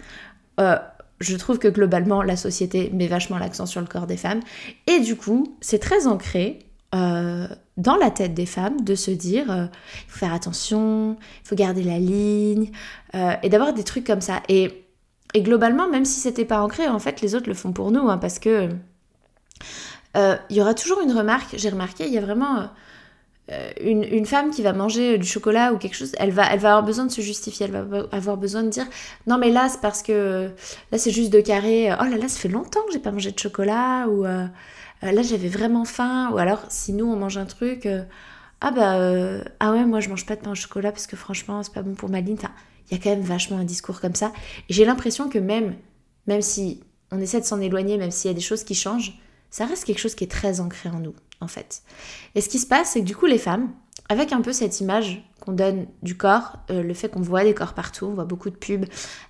Euh, 0.59 0.77
je 1.19 1.35
trouve 1.37 1.59
que 1.59 1.67
globalement, 1.67 2.23
la 2.23 2.35
société 2.35 2.89
met 2.91 3.07
vachement 3.07 3.37
l'accent 3.37 3.65
sur 3.65 3.81
le 3.81 3.87
corps 3.87 4.07
des 4.07 4.17
femmes. 4.17 4.41
Et 4.87 4.99
du 4.99 5.15
coup, 5.15 5.55
c'est 5.61 5.79
très 5.79 6.07
ancré 6.07 6.59
euh, 6.95 7.47
dans 7.77 7.95
la 7.95 8.09
tête 8.09 8.33
des 8.33 8.47
femmes 8.47 8.81
de 8.81 8.95
se 8.95 9.11
dire 9.11 9.51
euh, 9.51 9.65
il 10.05 10.11
faut 10.11 10.19
faire 10.19 10.33
attention, 10.33 11.17
il 11.43 11.47
faut 11.47 11.55
garder 11.55 11.83
la 11.83 11.99
ligne, 11.99 12.71
et 13.43 13.49
d'avoir 13.49 13.73
des 13.73 13.83
trucs 13.83 14.05
comme 14.05 14.21
ça. 14.21 14.41
Et, 14.49 14.79
globalement, 15.35 15.89
même 15.89 16.05
si 16.05 16.19
c'était 16.19 16.45
pas 16.45 16.61
ancré, 16.61 16.87
en 16.87 16.99
fait, 16.99 17.21
les 17.21 17.35
autres 17.35 17.47
le 17.47 17.55
font 17.55 17.73
pour 17.73 17.91
nous, 17.91 18.09
hein, 18.09 18.17
parce 18.17 18.39
que 18.39 18.69
il 20.15 20.55
y 20.55 20.61
aura 20.61 20.73
toujours 20.73 21.01
une 21.01 21.11
remarque, 21.11 21.55
j'ai 21.57 21.69
remarqué, 21.69 22.05
il 22.05 22.13
y 22.13 22.17
a 22.17 22.21
vraiment 22.21 22.69
euh, 23.53 23.71
une, 23.81 24.25
femme 24.25 24.51
qui 24.51 24.61
va 24.61 24.73
manger 24.73 25.17
du 25.17 25.27
chocolat 25.27 25.73
ou 25.73 25.77
quelque 25.77 25.95
chose, 25.95 26.13
elle 26.17 26.31
va, 26.31 26.51
elle 26.51 26.59
va 26.59 26.71
avoir 26.71 26.83
besoin 26.83 27.05
de 27.05 27.11
se 27.11 27.21
justifier, 27.21 27.67
elle 27.67 27.71
va 27.71 28.07
avoir 28.11 28.37
besoin 28.37 28.63
de 28.63 28.69
dire 28.69 28.85
non 29.27 29.37
mais 29.37 29.51
là 29.51 29.69
c'est 29.69 29.81
parce 29.81 30.01
que 30.01 30.49
là 30.91 30.97
c'est 30.97 31.11
juste 31.11 31.31
de 31.31 31.41
carré, 31.41 31.91
oh 31.91 32.03
là 32.03 32.17
là 32.17 32.27
ça 32.27 32.39
fait 32.39 32.49
longtemps 32.49 32.81
que 32.87 32.93
j'ai 32.93 32.99
pas 32.99 33.11
mangé 33.11 33.31
de 33.31 33.39
chocolat 33.39 34.07
ou 34.07 34.25
euh, 34.25 34.45
euh, 35.03 35.11
là 35.11 35.21
j'avais 35.21 35.49
vraiment 35.49 35.85
faim 35.85 36.31
ou 36.33 36.37
alors 36.37 36.63
si 36.69 36.93
nous 36.93 37.05
on 37.05 37.15
mange 37.15 37.37
un 37.37 37.45
truc, 37.45 37.87
ah 38.61 38.71
bah 38.71 39.43
ah 39.59 39.71
ouais 39.71 39.85
moi 39.85 39.99
je 39.99 40.09
mange 40.09 40.25
pas 40.25 40.35
de 40.35 40.41
pain 40.41 40.51
au 40.51 40.55
chocolat 40.55 40.91
parce 40.91 41.07
que 41.07 41.15
franchement 41.15 41.61
c'est 41.63 41.73
pas 41.73 41.83
bon 41.83 41.93
pour 41.93 42.09
ma 42.09 42.21
ligne. 42.21 42.37
il 42.89 42.97
y 42.97 42.99
a 42.99 43.03
quand 43.03 43.11
même 43.11 43.21
vachement 43.21 43.57
un 43.57 43.65
discours 43.65 44.01
comme 44.01 44.15
ça 44.15 44.31
et 44.69 44.73
j'ai 44.73 44.85
l'impression 44.85 45.29
que 45.29 45.39
même 45.39 45.75
même 46.27 46.41
si 46.41 46.81
on 47.11 47.19
essaie 47.19 47.39
de 47.39 47.45
s'en 47.45 47.61
éloigner, 47.61 47.97
même 47.97 48.11
s'il 48.11 48.29
y 48.29 48.31
a 48.31 48.35
des 48.35 48.41
choses 48.41 48.63
qui 48.63 48.73
changent, 48.73 49.19
ça 49.53 49.67
reste 49.67 49.85
quelque 49.85 49.99
chose 49.99 50.15
qui 50.15 50.23
est 50.23 50.31
très 50.31 50.59
ancré 50.61 50.89
en 50.89 50.99
nous 50.99 51.13
en 51.39 51.47
fait. 51.47 51.83
Et 52.33 52.41
ce 52.41 52.49
qui 52.49 52.57
se 52.57 52.65
passe, 52.65 52.91
c'est 52.91 53.01
que 53.01 53.05
du 53.05 53.15
coup, 53.15 53.27
les 53.27 53.37
femmes, 53.37 53.69
avec 54.09 54.33
un 54.33 54.41
peu 54.41 54.51
cette 54.51 54.81
image 54.81 55.23
qu'on 55.41 55.51
donne 55.51 55.85
du 56.01 56.17
corps, 56.17 56.57
euh, 56.71 56.81
le 56.81 56.93
fait 56.95 57.09
qu'on 57.09 57.21
voit 57.21 57.43
des 57.43 57.53
corps 57.53 57.75
partout, 57.75 58.07
on 58.07 58.15
voit 58.15 58.25
beaucoup 58.25 58.49
de 58.49 58.55
pubs 58.55 58.85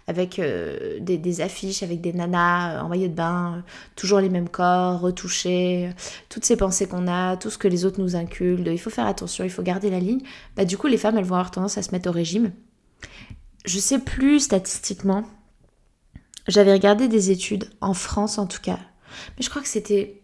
avec 0.07 0.39
euh, 0.39 0.97
des, 1.01 1.41
affiches, 1.41 1.83
avec 1.83 1.99
des 1.99 2.13
nanas 2.13 2.77
euh, 2.77 2.79
en 2.79 2.87
maillot 2.87 3.09
de 3.09 3.13
bain, 3.13 3.65
toujours 3.97 4.21
les 4.21 4.29
mêmes 4.29 4.47
corps, 4.47 5.01
retouchés, 5.01 5.89
toutes 6.29 6.45
ces 6.45 6.55
pensées 6.55 6.87
qu'on 6.87 7.07
a, 7.09 7.35
tout 7.35 7.49
ce 7.49 7.57
que 7.57 7.67
les 7.67 7.83
autres 7.83 7.99
nous 7.99 8.15
inculquent, 8.15 8.67
il 8.67 8.79
faut 8.79 8.89
faire 8.89 9.07
attention, 9.07 9.43
il 9.43 9.49
faut 9.49 9.63
garder 9.63 9.89
la 9.89 9.99
ligne, 9.99 10.21
bah 10.55 10.63
du 10.63 10.77
coup 10.77 10.87
les 10.87 10.97
femmes 10.97 11.17
elles 11.17 11.25
vont 11.25 11.35
avoir 11.35 11.51
tendance 11.51 11.77
à 11.77 11.81
se 11.81 11.91
mettre 11.91 12.07
au 12.07 12.13
régime. 12.13 12.53
Je 13.65 13.79
sais 13.79 13.99
plus 13.99 14.39
statistiquement, 14.39 15.23
j'avais 16.47 16.71
regardé 16.71 17.09
des 17.09 17.31
études, 17.31 17.69
en 17.81 17.93
France 17.93 18.37
en 18.37 18.47
tout 18.47 18.61
cas, 18.61 18.79
mais 19.37 19.43
je 19.43 19.49
crois 19.49 19.61
que 19.61 19.67
c'était 19.67 20.21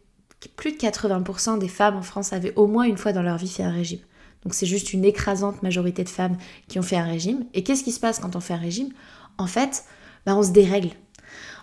plus 0.55 0.71
de 0.71 0.77
80% 0.77 1.59
des 1.59 1.67
femmes 1.67 1.97
en 1.97 2.01
France 2.01 2.33
avaient 2.33 2.53
au 2.55 2.67
moins 2.67 2.83
une 2.83 2.97
fois 2.97 3.11
dans 3.11 3.21
leur 3.21 3.37
vie 3.37 3.49
fait 3.49 3.63
un 3.63 3.71
régime. 3.71 3.99
Donc 4.43 4.53
c'est 4.53 4.65
juste 4.65 4.93
une 4.93 5.03
écrasante 5.03 5.63
majorité 5.63 6.03
de 6.03 6.09
femmes 6.09 6.37
qui 6.67 6.79
ont 6.79 6.83
fait 6.83 6.95
un 6.95 7.05
régime. 7.05 7.45
Et 7.53 7.63
qu'est-ce 7.63 7.83
qui 7.83 7.91
se 7.91 7.99
passe 7.99 8.19
quand 8.19 8.35
on 8.35 8.39
fait 8.39 8.53
un 8.53 8.57
régime? 8.57 8.89
En 9.37 9.47
fait, 9.47 9.83
bah, 10.25 10.35
on 10.35 10.43
se 10.43 10.51
dérègle. 10.51 10.91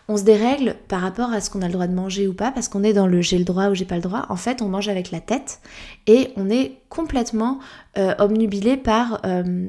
on 0.08 0.16
se 0.16 0.22
dérègle 0.22 0.76
par 0.88 1.00
rapport 1.00 1.32
à 1.32 1.40
ce 1.40 1.50
qu'on 1.50 1.62
a 1.62 1.66
le 1.66 1.72
droit 1.72 1.86
de 1.86 1.94
manger 1.94 2.28
ou 2.28 2.34
pas, 2.34 2.52
parce 2.52 2.68
qu'on 2.68 2.84
est 2.84 2.92
dans 2.92 3.06
le 3.06 3.22
j'ai 3.22 3.38
le 3.38 3.44
droit 3.44 3.68
ou 3.68 3.74
j'ai 3.74 3.86
pas 3.86 3.96
le 3.96 4.02
droit. 4.02 4.26
En 4.28 4.36
fait, 4.36 4.62
on 4.62 4.68
mange 4.68 4.88
avec 4.88 5.10
la 5.10 5.20
tête 5.20 5.60
et 6.06 6.32
on 6.36 6.50
est 6.50 6.80
complètement 6.90 7.58
euh, 7.96 8.14
obnubilé 8.18 8.76
par, 8.76 9.20
euh, 9.24 9.68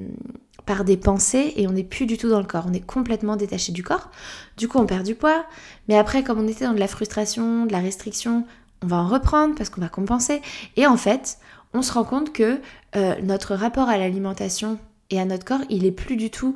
par 0.67 0.83
des 0.83 0.97
pensées 0.97 1.53
et 1.55 1.65
on 1.65 1.71
n'est 1.71 1.83
plus 1.83 2.05
du 2.05 2.17
tout 2.17 2.29
dans 2.29 2.41
le 2.41 2.45
corps. 2.45 2.65
On 2.69 2.73
est 2.73 2.85
complètement 2.85 3.37
détaché 3.37 3.71
du 3.71 3.83
corps. 3.83 4.11
Du 4.57 4.67
coup, 4.67 4.77
on 4.77 4.85
perd 4.85 5.03
du 5.03 5.15
poids. 5.15 5.45
Mais 5.87 5.97
après, 5.97 6.23
comme 6.23 6.39
on 6.39 6.47
était 6.47 6.65
dans 6.65 6.73
de 6.73 6.79
la 6.79 6.89
frustration, 6.89 7.65
de 7.65 7.71
la 7.71 7.79
restriction, 7.79 8.45
on 8.83 8.87
va 8.87 8.97
en 8.97 9.07
reprendre 9.07 9.55
parce 9.55 9.69
qu'on 9.69 9.81
va 9.81 9.87
compenser. 9.87 10.41
Et 10.75 10.85
en 10.85 10.97
fait, 10.97 11.39
on 11.73 11.81
se 11.81 11.93
rend 11.93 12.03
compte 12.03 12.33
que 12.33 12.59
euh, 12.95 13.15
notre 13.23 13.55
rapport 13.55 13.87
à 13.87 13.97
l'alimentation 13.97 14.77
et 15.09 15.19
à 15.19 15.25
notre 15.25 15.45
corps, 15.45 15.61
il 15.69 15.85
est 15.85 15.91
plus 15.91 16.17
du 16.17 16.29
tout 16.29 16.55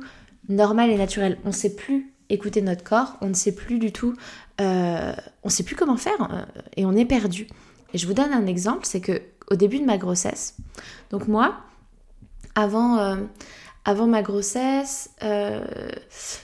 normal 0.50 0.90
et 0.90 0.98
naturel. 0.98 1.38
On 1.44 1.48
ne 1.48 1.54
sait 1.54 1.74
plus 1.74 2.12
écouter 2.28 2.60
notre 2.60 2.84
corps, 2.84 3.16
on 3.22 3.28
ne 3.28 3.34
sait 3.34 3.54
plus 3.54 3.78
du 3.78 3.92
tout, 3.92 4.14
euh, 4.60 5.14
on 5.42 5.48
ne 5.48 5.52
sait 5.52 5.64
plus 5.64 5.74
comment 5.74 5.96
faire 5.96 6.20
euh, 6.20 6.44
et 6.76 6.84
on 6.84 6.92
est 6.92 7.06
perdu. 7.06 7.48
Et 7.94 7.98
je 7.98 8.06
vous 8.06 8.14
donne 8.14 8.32
un 8.32 8.46
exemple, 8.46 8.84
c'est 8.84 9.00
que 9.00 9.22
au 9.50 9.54
début 9.54 9.78
de 9.80 9.84
ma 9.86 9.96
grossesse, 9.96 10.56
donc 11.10 11.28
moi, 11.28 11.56
avant, 12.54 13.16
avant 13.84 14.06
ma 14.06 14.22
grossesse, 14.22 15.10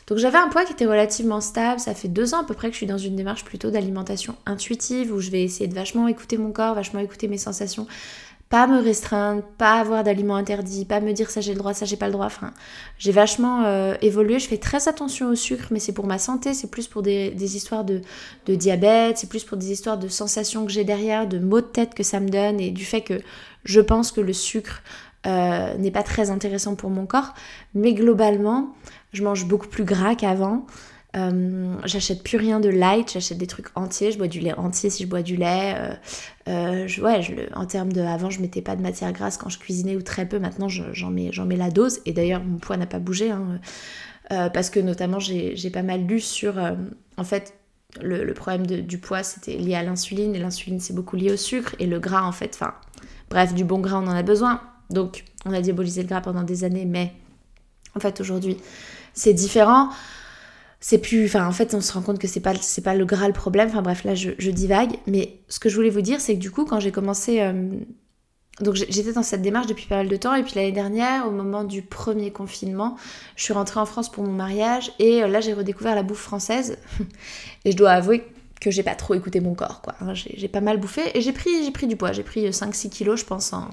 donc 0.09 0.19
j'avais 0.19 0.39
un 0.39 0.49
poids 0.49 0.65
qui 0.65 0.73
était 0.73 0.87
relativement 0.87 1.41
stable. 1.41 1.79
Ça 1.79 1.95
fait 1.95 2.09
deux 2.09 2.35
ans 2.35 2.41
à 2.41 2.45
peu 2.45 2.55
près 2.55 2.67
que 2.69 2.73
je 2.73 2.79
suis 2.79 2.87
dans 2.87 2.99
une 2.99 3.15
démarche 3.15 3.45
plutôt 3.45 3.71
d'alimentation 3.71 4.35
intuitive 4.45 5.13
où 5.13 5.21
je 5.21 5.31
vais 5.31 5.45
essayer 5.45 5.69
de 5.69 5.75
vachement 5.75 6.09
écouter 6.09 6.37
mon 6.37 6.51
corps, 6.51 6.75
vachement 6.75 6.99
écouter 6.99 7.29
mes 7.29 7.39
sensations, 7.39 7.87
pas 8.49 8.67
me 8.67 8.81
restreindre, 8.81 9.43
pas 9.59 9.75
avoir 9.75 10.05
d'aliments 10.05 10.37
interdits, 10.37 10.87
pas 10.87 11.01
me 11.01 11.13
dire 11.13 11.31
ça 11.31 11.43
j'ai 11.43 11.53
le 11.53 11.59
droit, 11.59 11.75
ça 11.75 11.85
j'ai 11.85 11.97
pas 11.97 12.07
le 12.07 12.13
droit. 12.13 12.27
Enfin, 12.27 12.53
j'ai 12.99 13.13
vachement 13.13 13.65
euh, 13.67 13.95
évolué. 14.01 14.39
Je 14.39 14.49
fais 14.49 14.57
très 14.57 14.89
attention 14.89 15.29
au 15.29 15.35
sucre, 15.35 15.67
mais 15.71 15.79
c'est 15.79 15.93
pour 15.93 16.07
ma 16.07 16.19
santé, 16.19 16.55
c'est 16.55 16.71
plus 16.71 16.89
pour 16.89 17.03
des, 17.03 17.57
histoires 17.57 17.85
de, 17.85 18.01
diabète, 18.47 19.19
c'est 19.19 19.29
plus 19.29 19.45
pour 19.45 19.59
des 19.59 19.71
histoires 19.71 19.99
de 19.99 20.09
sensations 20.09 20.65
que 20.65 20.73
j'ai 20.73 20.85
derrière, 20.85 21.27
de 21.27 21.39
maux 21.39 21.61
de 21.61 21.67
tête 21.67 21.95
que 21.95 22.03
ça 22.03 22.21
me 22.21 22.29
donne 22.31 22.59
et 22.59 22.71
du 22.71 22.87
fait 22.87 23.03
que 23.03 23.21
je 23.65 23.81
pense 23.81 24.13
que 24.13 24.23
le 24.23 24.33
sucre 24.33 24.83
euh, 25.27 25.77
n'est 25.77 25.91
pas 25.91 26.03
très 26.03 26.31
intéressant 26.31 26.77
pour 26.77 26.91
mon 26.91 27.07
corps. 27.07 27.35
Mais 27.75 27.93
globalement, 27.93 28.75
je 29.13 29.23
mange 29.23 29.47
beaucoup 29.47 29.67
plus 29.67 29.85
gras 29.85 30.15
qu'avant. 30.15 30.67
Euh, 31.17 31.75
j'achète 31.87 32.23
plus 32.23 32.37
rien 32.37 32.61
de 32.61 32.69
light, 32.69 33.13
j'achète 33.13 33.39
des 33.39 33.47
trucs 33.47 33.69
entiers, 33.75 34.13
je 34.13 34.19
bois 34.19 34.29
du 34.29 34.41
lait 34.41 34.53
entier 34.53 34.91
si 34.91 35.03
je 35.03 35.09
bois 35.09 35.23
du 35.23 35.37
lait. 35.37 35.75
Euh, 36.47 36.87
je, 36.87 37.01
je, 37.01 37.55
en 37.55 37.67
termes 37.67 37.93
de. 37.93 38.01
Avant, 38.01 38.31
je 38.31 38.41
mettais 38.41 38.63
pas 38.63 38.77
de 38.77 38.83
matière 38.83 39.13
grasse 39.13 39.37
quand 39.39 39.49
je 39.49 39.59
cuisinais 39.59 39.97
ou 39.97 40.03
très 40.03 40.27
peu. 40.27 40.39
Maintenant, 40.39 40.69
j'en 40.69 41.11
mets, 41.11 41.31
mets 41.47 41.57
la 41.57 41.71
dose. 41.71 42.01
Et 42.07 42.13
d'ailleurs, 42.13 42.45
mon 42.45 42.59
poids 42.59 42.77
n'a 42.77 42.87
pas 42.87 43.01
bougé. 43.01 43.31
Hein, 43.31 43.61
parce 44.29 44.71
que 44.71 44.79
notamment, 44.79 45.19
j'ai 45.19 45.71
pas 45.71 45.83
mal 45.83 46.07
lu 46.07 46.21
sur. 46.21 46.55
en 47.17 47.25
fait, 47.25 47.55
le, 48.03 48.23
le 48.25 48.35
problème 48.35 48.67
du 48.67 48.99
poids, 48.99 49.23
c'était 49.23 49.57
lié 49.57 49.75
à 49.75 49.83
l'insuline. 49.83 50.35
Et 50.37 50.39
l'insuline, 50.39 50.79
c'est 50.79 50.95
beaucoup 50.95 51.17
lié 51.17 51.33
au 51.33 51.37
sucre. 51.37 51.75
Et 51.81 51.87
le 51.87 51.99
gras, 51.99 52.23
en 52.23 52.33
fait, 52.33 52.53
enfin. 52.55 52.75
Bref, 53.31 53.55
du 53.55 53.65
bon 53.65 53.81
gras, 53.81 53.99
on 53.99 54.07
en 54.07 54.17
a 54.17 54.23
besoin. 54.23 54.61
Donc, 54.91 55.25
on 55.45 55.53
a 55.53 55.61
diabolisé 55.61 56.03
le 56.03 56.09
gras 56.09 56.21
pendant 56.21 56.43
des 56.43 56.65
années. 56.65 56.85
Mais 56.85 57.13
en 57.95 58.01
fait, 58.01 58.21
aujourd'hui, 58.21 58.57
c'est 59.15 59.35
différent. 59.35 59.91
C'est 60.81 60.99
plus 60.99 61.35
en 61.35 61.51
fait 61.51 61.75
on 61.75 61.81
se 61.81 61.93
rend 61.93 62.03
compte 62.03 62.21
que 62.21 62.29
c'est 62.29 62.39
pas 62.39 62.55
pas 62.85 62.95
le 62.95 63.05
gras 63.05 63.27
le 63.27 63.33
problème. 63.33 63.69
Enfin 63.69 63.83
bref 63.83 64.05
là 64.05 64.15
je, 64.15 64.51
divague. 64.51 64.93
Mais 65.09 65.41
ce 65.49 65.59
que 65.59 65.69
je 65.69 65.75
voulais 65.75 65.91
vous 65.91 66.03
dire 66.03 66.21
c'est 66.21 66.35
que 66.35 66.39
du 66.39 66.53
coup 66.53 66.65
quand 66.65 66.79
j'ai 66.79 66.93
commencé 66.93 67.41
euh, 67.41 67.69
donc 68.61 68.77
j'étais 68.77 69.13
dans 69.13 69.25
cette 69.25 69.43
démarche 69.43 69.67
depuis 69.67 69.87
pas 69.87 69.97
mal 69.97 70.09
de 70.09 70.17
temps. 70.17 70.37
Et 70.37 70.45
puis 70.45 70.53
l'année 70.55 70.71
dernière 70.71 71.27
au 71.27 71.33
moment 71.33 71.65
du 71.65 71.83
premier 71.83 72.31
confinement 72.31 72.97
je 73.35 73.43
suis 73.43 73.53
rentrée 73.55 73.81
en 73.81 73.87
France 73.87 74.09
pour 74.09 74.23
mon 74.23 74.31
mariage. 74.31 74.93
Et 75.01 75.25
euh, 75.25 75.27
là 75.27 75.41
j'ai 75.41 75.53
redécouvert 75.53 75.97
la 75.97 76.05
bouffe 76.05 76.21
française. 76.21 76.79
Et 77.65 77.73
je 77.73 77.77
dois 77.77 77.91
avouer 77.91 78.25
que 78.61 78.71
j'ai 78.71 78.83
pas 78.83 78.95
trop 78.95 79.15
écouté 79.15 79.41
mon 79.41 79.55
corps 79.55 79.81
quoi 79.83 79.95
hein. 80.01 80.15
j'ai 80.15 80.49
pas 80.49 80.61
mal 80.61 80.79
bouffé 80.79 81.03
et 81.15 81.21
j'ai 81.21 81.33
pris 81.33 81.71
pris 81.71 81.87
du 81.87 81.97
poids 81.97 82.13
j'ai 82.13 82.23
pris 82.23 82.49
5-6 82.49 82.87
euh, 82.87 82.91
kilos 82.91 83.21
je 83.21 83.25
pense 83.25 83.53
en 83.53 83.69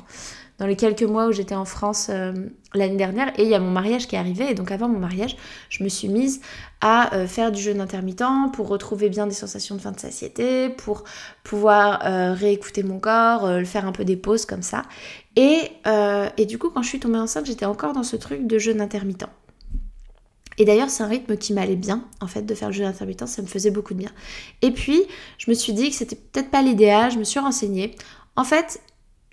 dans 0.57 0.67
les 0.67 0.77
quelques 0.77 1.03
mois 1.03 1.27
où 1.27 1.33
j'étais 1.33 1.55
en 1.55 1.65
France 1.65 2.07
euh, 2.09 2.31
l'année 2.73 2.95
dernière. 2.95 3.37
Et 3.37 3.43
il 3.43 3.49
y 3.49 3.55
a 3.55 3.59
mon 3.59 3.71
mariage 3.71 4.07
qui 4.07 4.15
est 4.15 4.17
arrivé. 4.17 4.49
Et 4.49 4.53
donc 4.53 4.71
avant 4.71 4.87
mon 4.87 4.99
mariage, 4.99 5.35
je 5.67 5.83
me 5.83 5.89
suis 5.89 6.07
mise 6.07 6.39
à 6.79 7.13
euh, 7.13 7.27
faire 7.27 7.51
du 7.51 7.61
jeûne 7.61 7.81
intermittent 7.81 8.23
pour 8.53 8.69
retrouver 8.69 9.09
bien 9.09 9.27
des 9.27 9.33
sensations 9.33 9.75
de 9.75 9.81
faim 9.81 9.91
de 9.91 9.99
satiété, 9.99 10.69
pour 10.69 11.03
pouvoir 11.43 11.99
réécouter 12.37 12.83
mon 12.83 12.99
corps, 12.99 13.49
faire 13.65 13.85
un 13.85 13.91
peu 13.91 14.05
des 14.05 14.15
pauses 14.15 14.45
comme 14.45 14.61
ça. 14.61 14.83
Et, 15.35 15.71
et 16.37 16.45
du 16.45 16.57
coup, 16.57 16.69
quand 16.69 16.81
je 16.81 16.87
suis 16.87 17.01
tombée 17.01 17.19
enceinte, 17.19 17.45
j'étais 17.45 17.65
encore 17.65 17.91
dans 17.91 18.03
ce 18.03 18.15
truc 18.15 18.47
de 18.47 18.57
jeûne 18.57 18.79
intermittent. 18.79 19.25
Et 20.57 20.65
d'ailleurs, 20.65 20.89
c'est 20.89 21.03
un 21.03 21.07
rythme 21.07 21.37
qui 21.37 21.53
m'allait 21.53 21.75
bien, 21.75 22.05
en 22.21 22.27
fait, 22.27 22.43
de 22.43 22.55
faire 22.55 22.69
le 22.69 22.73
jeûne 22.73 22.85
intermittent, 22.85 23.27
ça 23.27 23.41
me 23.41 23.47
faisait 23.47 23.71
beaucoup 23.71 23.93
de 23.93 23.99
bien. 23.99 24.11
Et 24.61 24.71
puis, 24.71 25.03
je 25.37 25.49
me 25.49 25.55
suis 25.55 25.73
dit 25.73 25.89
que 25.89 25.95
c'était 25.95 26.15
peut-être 26.15 26.49
pas 26.49 26.61
l'idéal, 26.61 27.11
je 27.11 27.17
me 27.17 27.23
suis 27.23 27.39
renseignée. 27.39 27.95
En 28.35 28.43
fait, 28.43 28.79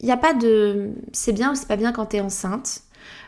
il 0.01 0.07
n'y 0.07 0.13
a 0.13 0.17
pas 0.17 0.35
de 0.35 0.91
c'est 1.13 1.33
bien 1.33 1.53
ou 1.53 1.55
c'est 1.55 1.69
pas 1.69 1.77
bien 1.77 1.93
quand 1.93 2.07
t'es 2.07 2.21
enceinte. 2.21 2.83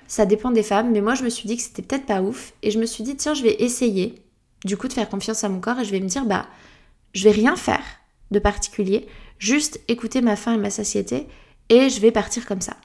Ça 0.07 0.27
dépend 0.27 0.51
des 0.51 0.63
femmes, 0.63 0.91
mais 0.93 1.01
moi 1.01 1.15
je 1.15 1.25
me 1.25 1.31
suis 1.31 1.47
dit 1.47 1.57
que 1.57 1.63
c'était 1.63 1.83
peut-être 1.83 2.07
pas 2.07 2.21
ouf. 2.21 2.53
Et 2.63 2.71
je 2.71 2.79
me 2.79 2.87
suis 2.87 3.05
dit, 3.05 3.17
tiens, 3.17 3.33
je 3.33 3.43
vais 3.43 3.57
essayer 3.63 4.17
du 4.65 4.77
coup 4.77 4.89
de 4.89 4.93
faire 4.93 5.09
confiance 5.09 5.45
à 5.45 5.49
mon 5.49 5.61
corps 5.61 5.79
et 5.79 5.85
je 5.85 5.91
vais 5.91 6.01
me 6.01 6.09
dire, 6.09 6.25
bah, 6.27 6.47
je 7.13 7.25
vais 7.25 7.31
rien 7.31 7.57
faire 7.57 7.85
de 8.31 8.39
particulier, 8.39 9.07
juste 9.39 9.81
écouter 9.89 10.21
ma 10.21 10.37
faim 10.37 10.55
et 10.55 10.59
ma 10.59 10.71
satiété 10.71 11.29
et 11.69 11.89
je 11.89 12.01
vais 12.01 12.11
partir 12.11 12.45
comme 12.45 12.61
ça. 12.61 12.77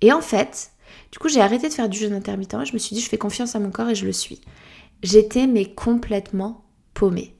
Et 0.00 0.12
en 0.12 0.20
fait, 0.20 0.71
du 1.12 1.18
coup, 1.18 1.28
j'ai 1.28 1.40
arrêté 1.40 1.68
de 1.68 1.74
faire 1.74 1.90
du 1.90 1.98
jeûne 1.98 2.14
intermittent 2.14 2.64
je 2.64 2.72
me 2.72 2.78
suis 2.78 2.96
dit, 2.96 3.02
je 3.02 3.08
fais 3.08 3.18
confiance 3.18 3.54
à 3.54 3.60
mon 3.60 3.70
corps 3.70 3.90
et 3.90 3.94
je 3.94 4.06
le 4.06 4.12
suis. 4.12 4.40
J'étais 5.02 5.46
mais 5.46 5.66
complètement 5.66 6.64
paumée. 6.94 7.34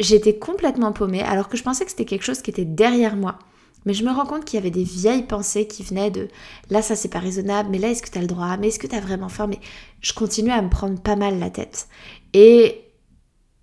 J'étais 0.00 0.38
complètement 0.38 0.92
paumée 0.92 1.22
alors 1.22 1.48
que 1.48 1.58
je 1.58 1.62
pensais 1.62 1.84
que 1.84 1.90
c'était 1.90 2.06
quelque 2.06 2.24
chose 2.24 2.40
qui 2.40 2.50
était 2.50 2.64
derrière 2.64 3.16
moi. 3.16 3.38
Mais 3.84 3.94
je 3.94 4.04
me 4.04 4.12
rends 4.12 4.26
compte 4.26 4.44
qu'il 4.44 4.56
y 4.56 4.62
avait 4.62 4.70
des 4.70 4.84
vieilles 4.84 5.24
pensées 5.24 5.66
qui 5.66 5.82
venaient 5.82 6.10
de 6.10 6.28
là 6.70 6.82
ça 6.82 6.96
c'est 6.96 7.08
pas 7.08 7.18
raisonnable, 7.18 7.68
mais 7.70 7.78
là 7.78 7.90
est-ce 7.90 8.02
que 8.02 8.10
tu 8.10 8.16
as 8.16 8.20
le 8.20 8.28
droit, 8.28 8.56
mais 8.56 8.68
est-ce 8.68 8.78
que 8.78 8.86
tu 8.86 8.94
as 8.94 9.00
vraiment 9.00 9.28
faim, 9.28 9.48
mais 9.48 9.58
je 10.00 10.12
continuais 10.12 10.52
à 10.52 10.62
me 10.62 10.70
prendre 10.70 11.00
pas 11.00 11.16
mal 11.16 11.38
la 11.38 11.50
tête. 11.50 11.88
Et 12.32 12.80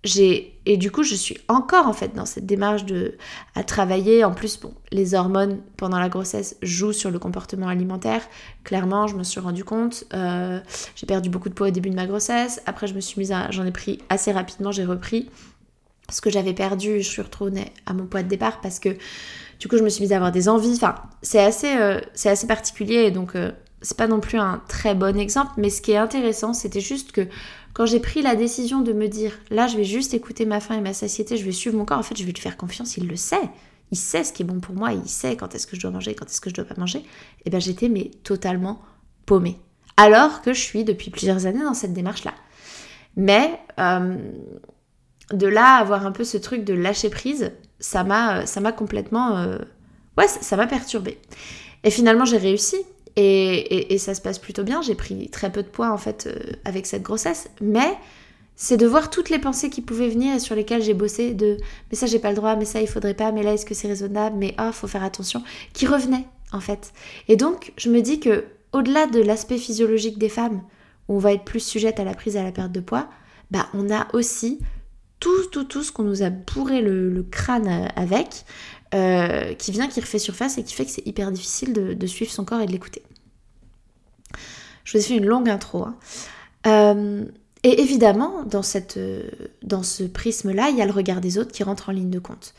j'ai 0.04 0.59
et 0.66 0.76
du 0.76 0.90
coup 0.90 1.02
je 1.02 1.14
suis 1.14 1.38
encore 1.48 1.86
en 1.86 1.92
fait 1.92 2.14
dans 2.14 2.26
cette 2.26 2.46
démarche 2.46 2.84
de 2.84 3.16
à 3.54 3.64
travailler 3.64 4.24
en 4.24 4.32
plus 4.32 4.58
bon 4.58 4.72
les 4.92 5.14
hormones 5.14 5.60
pendant 5.76 5.98
la 5.98 6.08
grossesse 6.08 6.56
jouent 6.62 6.92
sur 6.92 7.10
le 7.10 7.18
comportement 7.18 7.68
alimentaire 7.68 8.22
clairement 8.64 9.06
je 9.06 9.16
me 9.16 9.22
suis 9.22 9.40
rendu 9.40 9.64
compte 9.64 10.04
euh, 10.12 10.60
j'ai 10.94 11.06
perdu 11.06 11.30
beaucoup 11.30 11.48
de 11.48 11.54
poids 11.54 11.68
au 11.68 11.70
début 11.70 11.90
de 11.90 11.96
ma 11.96 12.06
grossesse 12.06 12.60
après 12.66 12.86
je 12.86 12.94
me 12.94 13.00
suis 13.00 13.18
mise 13.18 13.32
à 13.32 13.50
j'en 13.50 13.64
ai 13.64 13.72
pris 13.72 13.98
assez 14.08 14.32
rapidement 14.32 14.72
j'ai 14.72 14.84
repris 14.84 15.30
ce 16.10 16.20
que 16.20 16.30
j'avais 16.30 16.54
perdu 16.54 17.02
je 17.02 17.08
suis 17.08 17.22
retournée 17.22 17.72
à 17.86 17.92
mon 17.92 18.06
poids 18.06 18.22
de 18.22 18.28
départ 18.28 18.60
parce 18.60 18.78
que 18.78 18.96
du 19.60 19.68
coup, 19.68 19.76
je 19.76 19.84
me 19.84 19.90
suis 19.90 20.02
mise 20.02 20.12
à 20.12 20.16
avoir 20.16 20.32
des 20.32 20.48
envies. 20.48 20.72
Enfin, 20.74 20.94
c'est 21.20 21.38
assez, 21.38 21.76
euh, 21.76 22.00
c'est 22.14 22.30
assez 22.30 22.46
particulier, 22.46 23.10
donc 23.10 23.36
euh, 23.36 23.52
c'est 23.82 23.96
pas 23.96 24.08
non 24.08 24.18
plus 24.18 24.38
un 24.38 24.62
très 24.68 24.94
bon 24.94 25.18
exemple. 25.18 25.52
Mais 25.58 25.68
ce 25.68 25.82
qui 25.82 25.92
est 25.92 25.98
intéressant, 25.98 26.54
c'était 26.54 26.80
juste 26.80 27.12
que 27.12 27.28
quand 27.72 27.86
j'ai 27.86 28.00
pris 28.00 28.22
la 28.22 28.34
décision 28.34 28.80
de 28.80 28.92
me 28.92 29.08
dire, 29.08 29.38
là, 29.50 29.66
je 29.66 29.76
vais 29.76 29.84
juste 29.84 30.14
écouter 30.14 30.44
ma 30.44 30.60
faim 30.60 30.76
et 30.76 30.80
ma 30.80 30.92
satiété, 30.92 31.36
je 31.36 31.44
vais 31.44 31.52
suivre 31.52 31.76
mon 31.76 31.84
corps. 31.84 31.98
En 31.98 32.02
fait, 32.02 32.16
je 32.16 32.24
vais 32.24 32.32
lui 32.32 32.40
faire 32.40 32.56
confiance. 32.56 32.96
Il 32.96 33.06
le 33.06 33.16
sait. 33.16 33.48
Il 33.92 33.98
sait 33.98 34.24
ce 34.24 34.32
qui 34.32 34.42
est 34.42 34.46
bon 34.46 34.60
pour 34.60 34.74
moi. 34.74 34.92
Il 34.92 35.08
sait 35.08 35.36
quand 35.36 35.54
est-ce 35.54 35.66
que 35.66 35.76
je 35.76 35.80
dois 35.80 35.90
manger, 35.90 36.14
quand 36.14 36.26
est-ce 36.26 36.40
que 36.40 36.50
je 36.50 36.54
dois 36.54 36.64
pas 36.64 36.74
manger. 36.78 36.98
Et 36.98 37.04
eh 37.46 37.50
ben, 37.50 37.60
j'étais 37.60 37.88
mais 37.88 38.10
totalement 38.24 38.82
paumée. 39.26 39.56
Alors 39.96 40.42
que 40.42 40.52
je 40.52 40.60
suis 40.60 40.84
depuis 40.84 41.10
plusieurs 41.10 41.46
années 41.46 41.62
dans 41.62 41.74
cette 41.74 41.92
démarche-là. 41.92 42.34
Mais 43.16 43.58
euh, 43.78 44.16
de 45.32 45.46
là 45.46 45.74
avoir 45.74 46.06
un 46.06 46.12
peu 46.12 46.24
ce 46.24 46.38
truc 46.38 46.64
de 46.64 46.74
lâcher 46.74 47.10
prise, 47.10 47.52
ça 47.78 48.04
m'a, 48.04 48.46
ça 48.46 48.60
m'a 48.60 48.72
complètement, 48.72 49.36
euh, 49.38 49.58
ouais, 50.16 50.28
ça 50.28 50.56
m'a 50.56 50.66
perturbée. 50.66 51.18
Et 51.84 51.90
finalement, 51.90 52.24
j'ai 52.24 52.38
réussi. 52.38 52.76
Et, 53.16 53.96
ça 53.98 54.14
se 54.14 54.20
passe 54.20 54.38
plutôt 54.38 54.62
bien. 54.62 54.82
J'ai 54.82 54.94
pris 54.94 55.28
très 55.28 55.50
peu 55.50 55.62
de 55.62 55.68
poids 55.68 55.90
en 55.90 55.98
fait 55.98 56.26
euh, 56.26 56.52
avec 56.64 56.86
cette 56.86 57.02
grossesse, 57.02 57.48
mais 57.60 57.96
c'est 58.56 58.76
de 58.76 58.86
voir 58.86 59.10
toutes 59.10 59.30
les 59.30 59.38
pensées 59.38 59.70
qui 59.70 59.82
pouvaient 59.82 60.08
venir 60.08 60.34
et 60.34 60.38
sur 60.38 60.54
lesquelles 60.54 60.82
j'ai 60.82 60.94
bossé 60.94 61.34
de 61.34 61.56
mais 61.90 61.96
ça 61.96 62.06
j'ai 62.06 62.18
pas 62.18 62.30
le 62.30 62.36
droit, 62.36 62.56
mais 62.56 62.64
ça 62.64 62.80
il 62.80 62.86
faudrait 62.86 63.14
pas, 63.14 63.32
mais 63.32 63.42
là 63.42 63.54
est-ce 63.54 63.66
que 63.66 63.74
c'est 63.74 63.88
raisonnable, 63.88 64.36
mais 64.38 64.54
ah 64.58 64.72
faut 64.72 64.86
faire 64.86 65.04
attention, 65.04 65.42
qui 65.72 65.86
revenaient 65.86 66.26
en 66.52 66.60
fait. 66.60 66.92
Et 67.28 67.36
donc 67.36 67.72
je 67.76 67.90
me 67.90 68.00
dis 68.00 68.20
que 68.20 68.44
au-delà 68.72 69.06
de 69.06 69.20
l'aspect 69.20 69.58
physiologique 69.58 70.18
des 70.18 70.28
femmes, 70.28 70.62
où 71.08 71.16
on 71.16 71.18
va 71.18 71.32
être 71.32 71.44
plus 71.44 71.60
sujette 71.60 72.00
à 72.00 72.04
la 72.04 72.14
prise 72.14 72.36
et 72.36 72.38
à 72.38 72.44
la 72.44 72.52
perte 72.52 72.72
de 72.72 72.80
poids, 72.80 73.08
bah 73.50 73.68
on 73.74 73.90
a 73.90 74.06
aussi 74.14 74.60
tout, 75.20 75.46
tout, 75.52 75.64
tout 75.64 75.82
ce 75.82 75.92
qu'on 75.92 76.02
nous 76.02 76.22
a 76.22 76.30
bourré 76.30 76.80
le, 76.80 77.24
crâne 77.30 77.90
avec, 77.94 78.44
euh, 78.94 79.54
qui 79.54 79.72
vient, 79.72 79.88
qui 79.88 80.00
refait 80.00 80.18
surface 80.18 80.58
et 80.58 80.64
qui 80.64 80.74
fait 80.74 80.84
que 80.84 80.90
c'est 80.90 81.06
hyper 81.06 81.30
difficile 81.30 81.72
de, 81.72 82.06
suivre 82.06 82.30
son 82.30 82.44
corps 82.44 82.60
et 82.60 82.66
de 82.66 82.72
l'écouter. 82.72 83.02
Je 84.84 84.98
vous 84.98 85.04
ai 85.04 85.06
fait 85.06 85.16
une 85.16 85.26
longue 85.26 85.48
intro. 85.48 85.84
Hein. 85.84 85.96
Euh, 86.66 87.24
et 87.62 87.80
évidemment, 87.82 88.42
dans, 88.44 88.62
cette, 88.62 88.98
dans 89.62 89.82
ce 89.82 90.04
prisme-là, 90.04 90.70
il 90.70 90.76
y 90.76 90.82
a 90.82 90.86
le 90.86 90.92
regard 90.92 91.20
des 91.20 91.38
autres 91.38 91.52
qui 91.52 91.62
rentre 91.62 91.90
en 91.90 91.92
ligne 91.92 92.10
de 92.10 92.18
compte. 92.18 92.54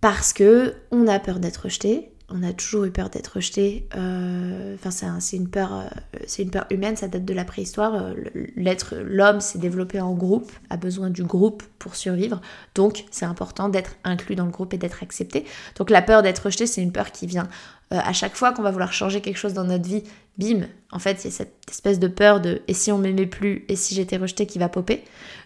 Parce 0.00 0.32
que 0.32 0.74
on 0.90 1.06
a 1.06 1.18
peur 1.18 1.38
d'être 1.38 1.64
rejeté, 1.64 2.12
on 2.32 2.42
a 2.42 2.52
toujours 2.52 2.84
eu 2.84 2.90
peur 2.90 3.10
d'être 3.10 3.36
rejeté. 3.36 3.86
Euh, 3.96 4.76
c'est 5.20 5.36
une 5.36 5.48
peur, 5.48 5.72
euh, 5.74 6.16
c'est 6.26 6.42
une 6.42 6.50
peur 6.50 6.66
humaine. 6.70 6.96
Ça 6.96 7.08
date 7.08 7.24
de 7.24 7.34
la 7.34 7.44
préhistoire. 7.44 8.12
L'être, 8.56 8.96
l'homme 8.96 9.40
s'est 9.40 9.58
développé 9.58 10.00
en 10.00 10.14
groupe, 10.14 10.50
a 10.70 10.76
besoin 10.76 11.10
du 11.10 11.24
groupe 11.24 11.62
pour 11.78 11.94
survivre. 11.94 12.40
Donc, 12.74 13.04
c'est 13.10 13.26
important 13.26 13.68
d'être 13.68 13.96
inclus 14.04 14.34
dans 14.34 14.46
le 14.46 14.50
groupe 14.50 14.72
et 14.74 14.78
d'être 14.78 15.02
accepté. 15.02 15.44
Donc, 15.76 15.90
la 15.90 16.02
peur 16.02 16.22
d'être 16.22 16.40
rejeté, 16.40 16.66
c'est 16.66 16.82
une 16.82 16.92
peur 16.92 17.12
qui 17.12 17.26
vient 17.26 17.48
à 17.90 18.14
chaque 18.14 18.36
fois 18.36 18.52
qu'on 18.52 18.62
va 18.62 18.70
vouloir 18.70 18.92
changer 18.92 19.20
quelque 19.20 19.36
chose 19.36 19.52
dans 19.52 19.64
notre 19.64 19.86
vie. 19.86 20.02
Bim. 20.38 20.66
En 20.90 20.98
fait, 20.98 21.22
il 21.22 21.24
y 21.24 21.28
a 21.28 21.30
cette 21.30 21.54
espèce 21.68 21.98
de 21.98 22.08
peur 22.08 22.40
de 22.40 22.62
et 22.66 22.74
si 22.74 22.90
on 22.90 22.98
m'aimait 22.98 23.26
plus 23.26 23.64
et 23.68 23.76
si 23.76 23.94
j'étais 23.94 24.16
rejeté 24.16 24.46
qui 24.46 24.58
va 24.58 24.68
popper? 24.68 25.04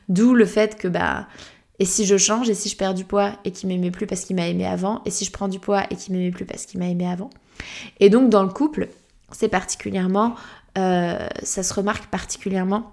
D'où 0.08 0.34
le 0.34 0.44
fait 0.44 0.76
que 0.76 0.86
bah 0.86 1.26
et 1.78 1.84
si 1.84 2.06
je 2.06 2.16
change, 2.16 2.48
et 2.48 2.54
si 2.54 2.68
je 2.68 2.76
perds 2.76 2.94
du 2.94 3.04
poids 3.04 3.32
et 3.44 3.50
qu'il 3.50 3.68
m'aimait 3.68 3.90
plus 3.90 4.06
parce 4.06 4.24
qu'il 4.24 4.36
m'a 4.36 4.48
aimé 4.48 4.66
avant, 4.66 5.02
et 5.04 5.10
si 5.10 5.24
je 5.24 5.30
prends 5.30 5.48
du 5.48 5.58
poids 5.58 5.84
et 5.90 5.96
qu'il 5.96 6.14
m'aimait 6.14 6.30
plus 6.30 6.46
parce 6.46 6.66
qu'il 6.66 6.80
m'a 6.80 6.88
aimé 6.88 7.06
avant. 7.06 7.30
Et 8.00 8.10
donc 8.10 8.30
dans 8.30 8.42
le 8.42 8.48
couple, 8.48 8.88
c'est 9.32 9.48
particulièrement, 9.48 10.34
euh, 10.78 11.26
ça 11.42 11.62
se 11.62 11.74
remarque 11.74 12.06
particulièrement 12.06 12.92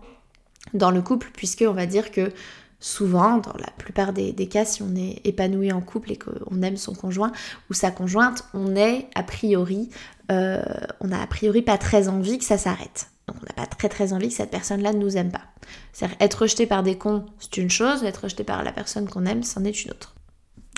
dans 0.73 0.91
le 0.91 1.01
couple, 1.01 1.29
puisque 1.33 1.63
on 1.67 1.73
va 1.73 1.85
dire 1.85 2.11
que 2.11 2.31
souvent, 2.79 3.37
dans 3.37 3.53
la 3.53 3.71
plupart 3.77 4.11
des, 4.11 4.33
cas, 4.47 4.65
si 4.65 4.83
on 4.83 4.95
est 4.95 5.21
épanoui 5.25 5.71
en 5.71 5.81
couple 5.81 6.11
et 6.11 6.17
qu'on 6.17 6.61
aime 6.61 6.77
son 6.77 6.93
conjoint 6.93 7.31
ou 7.69 7.73
sa 7.73 7.91
conjointe, 7.91 8.45
on 8.53 8.75
est 8.75 9.07
a 9.15 9.23
priori, 9.23 9.89
euh, 10.31 10.61
on 10.99 11.11
a 11.11 11.19
a 11.19 11.27
priori 11.27 11.61
pas 11.61 11.77
très 11.77 12.09
envie 12.09 12.37
que 12.37 12.45
ça 12.45 12.57
s'arrête. 12.57 13.07
Donc 13.27 13.37
on 13.41 13.45
n'a 13.45 13.53
pas 13.53 13.65
très 13.65 13.89
très 13.89 14.13
envie 14.13 14.29
que 14.29 14.33
cette 14.33 14.51
personne-là 14.51 14.93
ne 14.93 14.99
nous 14.99 15.17
aime 15.17 15.31
pas. 15.31 15.43
C'est-à-dire 15.91 16.17
être 16.19 16.41
rejeté 16.41 16.65
par 16.65 16.83
des 16.83 16.97
cons, 16.97 17.25
c'est 17.39 17.57
une 17.57 17.69
chose, 17.69 18.03
être 18.03 18.23
rejeté 18.23 18.43
par 18.43 18.63
la 18.63 18.73
personne 18.73 19.07
qu'on 19.07 19.25
aime, 19.25 19.43
c'en 19.43 19.63
est 19.63 19.85
une 19.85 19.91
autre. 19.91 20.13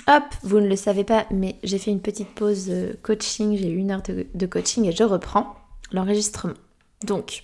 Hop, 0.08 0.22
vous 0.42 0.60
ne 0.60 0.68
le 0.68 0.76
savez 0.76 1.02
pas, 1.02 1.26
mais 1.32 1.56
j'ai 1.64 1.78
fait 1.78 1.90
une 1.90 2.00
petite 2.00 2.32
pause 2.34 2.66
euh, 2.68 2.92
coaching, 3.02 3.56
j'ai 3.56 3.70
eu 3.70 3.78
une 3.78 3.90
heure 3.90 4.02
de, 4.02 4.46
coaching 4.46 4.84
et 4.84 4.92
je 4.92 5.02
reprends 5.02 5.56
l'enregistrement. 5.90 6.54
Donc, 7.04 7.42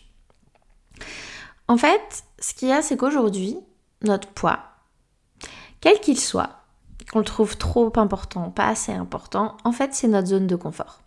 en 1.67 1.77
fait, 1.77 2.23
ce 2.39 2.55
qu'il 2.55 2.69
y 2.69 2.73
a, 2.73 2.81
c'est 2.81 2.97
qu'aujourd'hui, 2.97 3.57
notre 4.03 4.29
poids, 4.29 4.61
quel 5.81 5.99
qu'il 5.99 6.21
soit, 6.21 6.61
qu'on 7.13 7.19
le 7.19 7.25
trouve 7.25 7.57
trop 7.57 7.93
important, 7.97 8.51
pas 8.51 8.69
assez 8.69 8.93
important, 8.93 9.57
en 9.65 9.73
fait, 9.73 9.93
c'est 9.95 10.07
notre 10.07 10.29
zone 10.29 10.47
de 10.47 10.55
confort. 10.55 11.01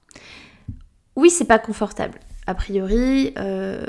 Oui, 1.16 1.30
c'est 1.30 1.46
pas 1.46 1.60
confortable 1.60 2.20
a 2.48 2.54
priori, 2.54 3.34
euh, 3.38 3.86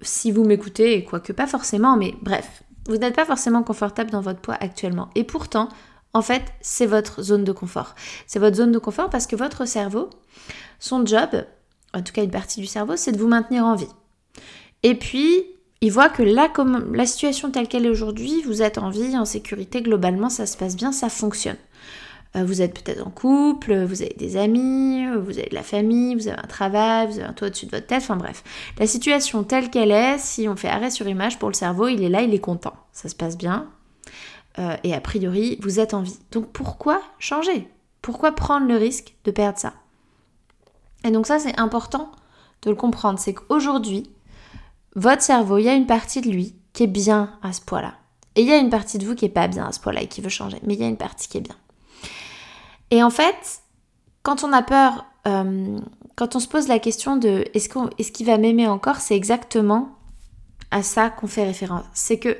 si 0.00 0.30
vous 0.30 0.44
m'écoutez, 0.44 0.94
et 0.94 1.04
quoique 1.04 1.32
pas 1.32 1.46
forcément, 1.46 1.96
mais 1.96 2.14
bref, 2.22 2.62
vous 2.86 2.96
n'êtes 2.96 3.14
pas 3.14 3.24
forcément 3.24 3.62
confortable 3.62 4.10
dans 4.10 4.20
votre 4.20 4.40
poids 4.40 4.56
actuellement. 4.60 5.10
Et 5.14 5.24
pourtant, 5.24 5.68
en 6.12 6.22
fait, 6.22 6.42
c'est 6.60 6.86
votre 6.86 7.22
zone 7.22 7.44
de 7.44 7.52
confort. 7.52 7.94
C'est 8.26 8.38
votre 8.38 8.56
zone 8.56 8.72
de 8.72 8.78
confort 8.78 9.10
parce 9.10 9.26
que 9.26 9.36
votre 9.36 9.66
cerveau, 9.66 10.10
son 10.78 11.04
job, 11.06 11.44
en 11.94 12.02
tout 12.02 12.12
cas 12.12 12.22
une 12.22 12.30
partie 12.30 12.60
du 12.60 12.66
cerveau, 12.66 12.96
c'est 12.96 13.12
de 13.12 13.18
vous 13.18 13.28
maintenir 13.28 13.64
en 13.64 13.74
vie. 13.74 13.88
Et 14.82 14.94
puis, 14.94 15.44
il 15.80 15.92
voit 15.92 16.08
que 16.08 16.22
là, 16.22 16.48
comme 16.48 16.94
la 16.94 17.06
situation 17.06 17.50
telle 17.50 17.68
qu'elle 17.68 17.86
est 17.86 17.90
aujourd'hui, 17.90 18.42
vous 18.44 18.62
êtes 18.62 18.78
en 18.78 18.90
vie, 18.90 19.16
en 19.16 19.24
sécurité, 19.24 19.82
globalement, 19.82 20.30
ça 20.30 20.46
se 20.46 20.56
passe 20.56 20.76
bien, 20.76 20.92
ça 20.92 21.08
fonctionne. 21.08 21.56
Euh, 22.36 22.44
vous 22.44 22.62
êtes 22.62 22.80
peut-être 22.80 23.04
en 23.04 23.10
couple, 23.10 23.84
vous 23.84 24.02
avez 24.02 24.14
des 24.16 24.36
amis, 24.36 25.04
vous 25.06 25.38
avez 25.38 25.48
de 25.48 25.54
la 25.54 25.62
famille, 25.62 26.14
vous 26.14 26.28
avez 26.28 26.38
un 26.38 26.46
travail, 26.46 27.08
vous 27.08 27.18
avez 27.18 27.24
un 27.24 27.32
toit 27.32 27.48
au-dessus 27.48 27.66
de 27.66 27.72
votre 27.72 27.86
tête, 27.86 28.02
enfin 28.02 28.16
bref. 28.16 28.44
La 28.78 28.86
situation 28.86 29.42
telle 29.42 29.70
qu'elle 29.70 29.90
est, 29.90 30.18
si 30.18 30.48
on 30.48 30.54
fait 30.54 30.68
arrêt 30.68 30.90
sur 30.90 31.08
image 31.08 31.38
pour 31.38 31.48
le 31.48 31.54
cerveau, 31.54 31.88
il 31.88 32.02
est 32.04 32.08
là, 32.08 32.22
il 32.22 32.32
est 32.32 32.40
content. 32.40 32.74
Ça 32.92 33.08
se 33.08 33.16
passe 33.16 33.36
bien. 33.36 33.68
Euh, 34.58 34.76
et 34.84 34.94
a 34.94 35.00
priori, 35.00 35.58
vous 35.62 35.80
êtes 35.80 35.94
en 35.94 36.02
vie. 36.02 36.18
Donc 36.30 36.52
pourquoi 36.52 37.00
changer? 37.18 37.68
Pourquoi 38.02 38.32
prendre 38.32 38.66
le 38.66 38.76
risque 38.76 39.14
de 39.24 39.30
perdre 39.30 39.58
ça? 39.58 39.74
Et 41.04 41.10
donc 41.10 41.26
ça, 41.26 41.38
c'est 41.38 41.58
important 41.58 42.12
de 42.62 42.70
le 42.70 42.76
comprendre. 42.76 43.18
C'est 43.18 43.34
qu'aujourd'hui, 43.34 44.10
votre 44.94 45.22
cerveau, 45.22 45.58
il 45.58 45.64
y 45.64 45.68
a 45.68 45.74
une 45.74 45.86
partie 45.86 46.20
de 46.20 46.30
lui 46.30 46.54
qui 46.72 46.84
est 46.84 46.88
bien 46.88 47.38
à 47.42 47.52
ce 47.52 47.60
poids-là. 47.60 47.94
Et 48.36 48.42
il 48.42 48.46
y 48.46 48.52
a 48.52 48.58
une 48.58 48.70
partie 48.70 48.98
de 48.98 49.06
vous 49.06 49.14
qui 49.14 49.24
est 49.24 49.28
pas 49.28 49.48
bien 49.48 49.66
à 49.66 49.72
ce 49.72 49.80
poids-là 49.80 50.02
et 50.02 50.06
qui 50.06 50.20
veut 50.20 50.28
changer. 50.28 50.58
Mais 50.62 50.74
il 50.74 50.80
y 50.80 50.84
a 50.84 50.88
une 50.88 50.96
partie 50.96 51.28
qui 51.28 51.38
est 51.38 51.42
bien. 51.42 51.56
Et 52.90 53.02
en 53.02 53.10
fait, 53.10 53.62
quand 54.22 54.44
on 54.44 54.52
a 54.52 54.62
peur, 54.62 55.06
euh, 55.26 55.78
quand 56.16 56.36
on 56.36 56.40
se 56.40 56.48
pose 56.48 56.68
la 56.68 56.78
question 56.78 57.16
de 57.16 57.44
est-ce 57.54 58.12
qu'il 58.12 58.26
va 58.26 58.38
m'aimer 58.38 58.66
encore, 58.66 58.96
c'est 58.96 59.16
exactement 59.16 59.96
à 60.70 60.82
ça 60.82 61.10
qu'on 61.10 61.26
fait 61.26 61.44
référence. 61.44 61.84
C'est 61.94 62.18
que 62.18 62.36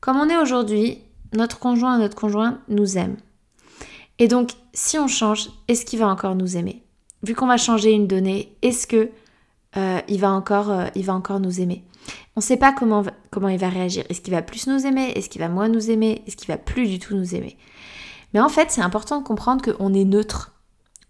comme 0.00 0.16
on 0.16 0.28
est 0.28 0.36
aujourd'hui, 0.36 0.98
notre 1.32 1.58
conjoint, 1.58 1.98
notre 1.98 2.16
conjoint 2.16 2.60
nous 2.68 2.98
aime. 2.98 3.16
Et 4.18 4.28
donc, 4.28 4.50
si 4.74 4.98
on 4.98 5.08
change, 5.08 5.48
est-ce 5.68 5.84
qu'il 5.84 5.98
va 5.98 6.08
encore 6.08 6.34
nous 6.34 6.56
aimer? 6.56 6.82
Vu 7.22 7.34
qu'on 7.34 7.46
va 7.46 7.56
changer 7.56 7.92
une 7.92 8.06
donnée, 8.06 8.56
est-ce 8.62 8.86
que 8.86 9.10
euh, 9.76 10.00
il, 10.08 10.20
va 10.20 10.30
encore, 10.30 10.70
euh, 10.70 10.86
il 10.94 11.04
va 11.04 11.14
encore 11.14 11.40
nous 11.40 11.60
aimer? 11.60 11.84
On 12.34 12.40
ne 12.40 12.42
sait 12.42 12.56
pas 12.56 12.72
comment, 12.72 13.04
comment 13.30 13.48
il 13.48 13.58
va 13.58 13.68
réagir. 13.68 14.04
Est-ce 14.08 14.20
qu'il 14.20 14.34
va 14.34 14.42
plus 14.42 14.66
nous 14.66 14.86
aimer? 14.86 15.12
Est-ce 15.14 15.28
qu'il 15.28 15.40
va 15.40 15.48
moins 15.48 15.68
nous 15.68 15.90
aimer? 15.90 16.22
Est-ce 16.26 16.36
qu'il 16.36 16.48
va 16.48 16.58
plus 16.58 16.88
du 16.88 16.98
tout 16.98 17.14
nous 17.14 17.34
aimer? 17.34 17.56
Mais 18.34 18.40
en 18.40 18.48
fait, 18.48 18.70
c'est 18.70 18.80
important 18.80 19.20
de 19.20 19.24
comprendre 19.24 19.62
qu'on 19.62 19.94
est 19.94 20.04
neutre 20.04 20.52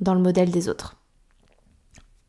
dans 0.01 0.15
le 0.15 0.21
modèle 0.21 0.51
des 0.51 0.69
autres. 0.69 0.97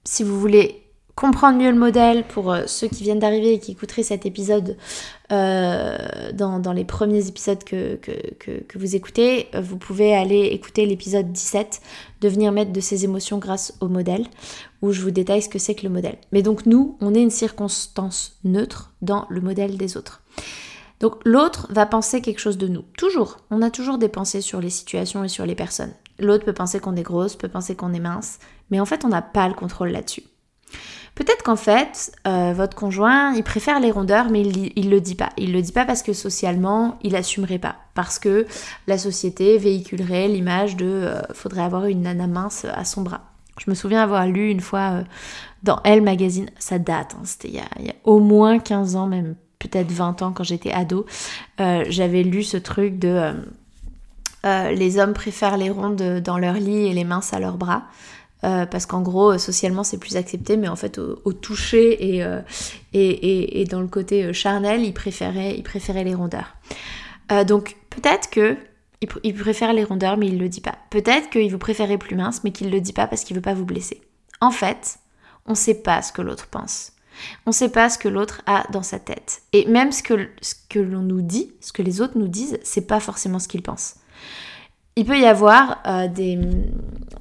Si 0.03 0.23
vous 0.23 0.39
voulez 0.39 0.83
comprendre 1.15 1.59
mieux 1.59 1.71
le 1.71 1.77
modèle 1.77 2.23
pour 2.25 2.51
euh, 2.51 2.63
ceux 2.65 2.87
qui 2.87 3.03
viennent 3.03 3.19
d'arriver 3.19 3.53
et 3.53 3.59
qui 3.59 3.71
écouteraient 3.71 4.03
cet 4.03 4.25
épisode 4.25 4.77
euh, 5.31 5.97
dans, 6.33 6.73
les 6.73 6.85
premiers 6.85 7.27
épisodes 7.27 7.63
que, 7.63 7.95
que, 7.95 8.77
vous 8.77 8.95
écoutez, 8.95 9.47
euh, 9.53 9.61
vous 9.61 9.77
pouvez 9.77 10.15
aller 10.15 10.47
écouter 10.47 10.85
l'épisode 10.85 11.31
17, 11.31 11.81
Devenir 12.21 12.51
maître 12.51 12.71
de 12.71 12.79
ses 12.79 13.03
émotions 13.03 13.37
grâce 13.37 13.73
au 13.79 13.89
modèle, 13.89 14.25
où 14.81 14.91
je 14.91 15.01
vous 15.01 15.11
détaille 15.11 15.41
ce 15.41 15.49
que 15.49 15.59
c'est 15.59 15.75
que 15.75 15.83
le 15.83 15.89
modèle. 15.89 16.17
Mais 16.31 16.41
donc 16.41 16.65
nous, 16.65 16.97
on 17.01 17.13
est 17.13 17.21
une 17.21 17.29
circonstance 17.29 18.39
neutre 18.43 18.93
dans 19.01 19.25
le 19.29 19.41
modèle 19.41 19.77
des 19.77 19.97
autres. 19.97 20.21
Donc 21.03 21.17
l'autre 21.25 21.67
va 21.69 21.85
penser 21.85 22.21
quelque 22.21 22.39
chose 22.39 22.57
de 22.57 22.69
nous. 22.69 22.83
Toujours. 22.97 23.35
On 23.51 23.61
a 23.61 23.69
toujours 23.69 23.97
des 23.97 24.07
pensées 24.07 24.39
sur 24.39 24.61
les 24.61 24.69
situations 24.69 25.25
et 25.25 25.27
sur 25.27 25.45
les 25.45 25.53
personnes. 25.53 25.91
L'autre 26.17 26.45
peut 26.45 26.53
penser 26.53 26.79
qu'on 26.79 26.95
est 26.95 27.03
grosse, 27.03 27.35
peut 27.35 27.49
penser 27.49 27.75
qu'on 27.75 27.93
est 27.93 27.99
mince, 27.99 28.39
mais 28.71 28.79
en 28.79 28.85
fait 28.85 29.03
on 29.03 29.09
n'a 29.09 29.21
pas 29.21 29.49
le 29.49 29.53
contrôle 29.53 29.89
là-dessus. 29.89 30.23
Peut-être 31.13 31.43
qu'en 31.43 31.57
fait, 31.57 32.13
euh, 32.25 32.53
votre 32.55 32.77
conjoint, 32.77 33.33
il 33.33 33.43
préfère 33.43 33.81
les 33.81 33.91
rondeurs, 33.91 34.29
mais 34.29 34.43
il, 34.43 34.85
ne 34.85 34.91
le 34.91 35.01
dit 35.01 35.15
pas. 35.15 35.31
Il 35.35 35.51
le 35.51 35.61
dit 35.61 35.73
pas 35.73 35.83
parce 35.83 36.03
que 36.03 36.13
socialement, 36.13 36.97
il 37.03 37.17
assumerait 37.17 37.59
pas. 37.59 37.75
Parce 37.95 38.17
que 38.17 38.47
la 38.87 38.97
société 38.97 39.57
véhiculerait 39.57 40.29
l'image 40.29 40.77
de 40.77 40.85
euh, 40.85 41.21
faudrait 41.33 41.63
avoir 41.63 41.85
une 41.85 42.03
nana 42.03 42.27
mince 42.27 42.65
à 42.73 42.85
son 42.85 43.01
bras. 43.01 43.33
Je 43.59 43.69
me 43.69 43.75
souviens 43.75 44.01
avoir 44.01 44.25
lu 44.25 44.49
une 44.49 44.61
fois 44.61 44.93
euh, 44.93 45.03
dans 45.63 45.81
Elle 45.83 46.01
Magazine, 46.01 46.49
ça 46.59 46.79
date, 46.79 47.17
hein, 47.19 47.23
c'était 47.25 47.49
il, 47.49 47.61
il, 47.79 47.87
y 47.87 47.89
a 47.89 47.95
au 48.05 48.19
moins 48.19 48.57
15 48.57 48.95
ans, 48.95 49.07
même 49.07 49.35
peut-être 49.67 49.91
20 49.91 50.21
ans 50.21 50.31
quand 50.31 50.43
j'étais 50.43 50.71
ado, 50.71 51.05
euh, 51.59 51.85
j'avais 51.89 52.23
lu 52.23 52.43
ce 52.43 52.57
truc 52.57 52.99
de 52.99 53.07
euh, 53.07 53.33
euh, 54.45 54.71
les 54.71 54.99
hommes 54.99 55.13
préfèrent 55.13 55.57
les 55.57 55.69
rondes 55.69 56.21
dans 56.21 56.37
leur 56.37 56.55
lit 56.55 56.87
et 56.87 56.93
les 56.93 57.03
minces 57.03 57.33
à 57.33 57.39
leurs 57.39 57.57
bras. 57.57 57.83
parce 58.41 58.85
qu'en 58.85 59.01
gros, 59.01 59.37
socialement, 59.37 59.85
c'est 59.85 59.97
plus 59.97 60.17
accepté, 60.17 60.57
mais 60.57 60.67
en 60.67 60.75
fait, 60.75 60.99
au, 60.99 61.31
toucher 61.31 62.17
et, 62.17 62.25
et, 62.93 63.61
et, 63.61 63.65
dans 63.65 63.79
le 63.79 63.87
côté 63.87 64.33
charnel, 64.33 64.83
ils 64.83 64.93
préféraient, 64.93 66.03
les 66.03 66.13
rondeurs. 66.13 66.57
donc, 67.47 67.77
peut-être 67.89 68.29
que 68.29 68.57
il, 69.23 69.33
préfère 69.33 69.73
les 69.73 69.83
rondeurs, 69.83 70.17
mais 70.17 70.27
il 70.27 70.37
le 70.37 70.49
dit 70.49 70.61
pas. 70.61 70.75
Peut-être 70.89 71.29
qu'il 71.29 71.51
vous 71.51 71.57
préférez 71.57 71.97
plus 71.97 72.15
mince, 72.15 72.43
mais 72.43 72.51
qu'il 72.51 72.69
le 72.69 72.81
dit 72.81 72.93
pas 72.93 73.07
parce 73.07 73.23
qu'il 73.23 73.35
veut 73.35 73.41
pas 73.41 73.53
vous 73.53 73.65
blesser. 73.65 74.01
En 74.41 74.51
fait, 74.51 74.99
on 75.45 75.55
sait 75.55 75.81
pas 75.81 76.01
ce 76.01 76.11
que 76.11 76.21
l'autre 76.21 76.47
pense. 76.47 76.92
On 77.45 77.49
ne 77.49 77.53
sait 77.53 77.69
pas 77.69 77.89
ce 77.89 77.97
que 77.97 78.07
l'autre 78.07 78.41
a 78.45 78.65
dans 78.71 78.83
sa 78.83 78.99
tête. 78.99 79.43
Et 79.53 79.65
même 79.67 79.91
ce 79.91 80.03
que, 80.03 80.29
ce 80.41 80.55
que 80.69 80.79
l'on 80.79 81.01
nous 81.01 81.21
dit, 81.21 81.53
ce 81.61 81.71
que 81.71 81.81
les 81.81 82.01
autres 82.01 82.17
nous 82.17 82.27
disent, 82.27 82.59
c'est 82.63 82.87
pas 82.87 82.99
forcément 82.99 83.39
ce 83.39 83.47
qu'ils 83.47 83.61
pensent. 83.61 83.95
Il 84.95 85.05
peut 85.05 85.19
y 85.19 85.25
avoir 85.25 85.81
euh, 85.87 86.07
des, 86.07 86.39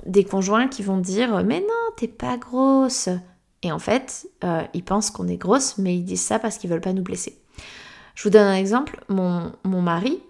des, 0.07 0.25
conjoints 0.25 0.69
qui 0.69 0.83
vont 0.83 0.99
dire 0.99 1.43
Mais 1.45 1.61
non, 1.61 1.95
t'es 1.97 2.09
pas 2.09 2.37
grosse. 2.37 3.09
Et 3.63 3.73
en 3.73 3.79
fait, 3.79 4.29
euh, 4.45 4.63
ils 4.75 4.85
pensent 4.85 5.11
qu'on 5.11 5.29
est 5.29 5.37
grosse, 5.37 5.79
mais 5.79 5.97
ils 5.97 6.05
disent 6.05 6.23
ça 6.23 6.39
parce 6.39 6.59
qu'ils 6.59 6.69
veulent 6.69 6.81
pas 6.81 6.93
nous 6.93 7.03
blesser. 7.03 7.39
Je 8.15 8.25
vous 8.25 8.31
donne 8.31 8.47
un 8.47 8.57
exemple. 8.57 9.03
Mon, 9.09 9.53
mon 9.65 9.81
mari, 9.81 10.23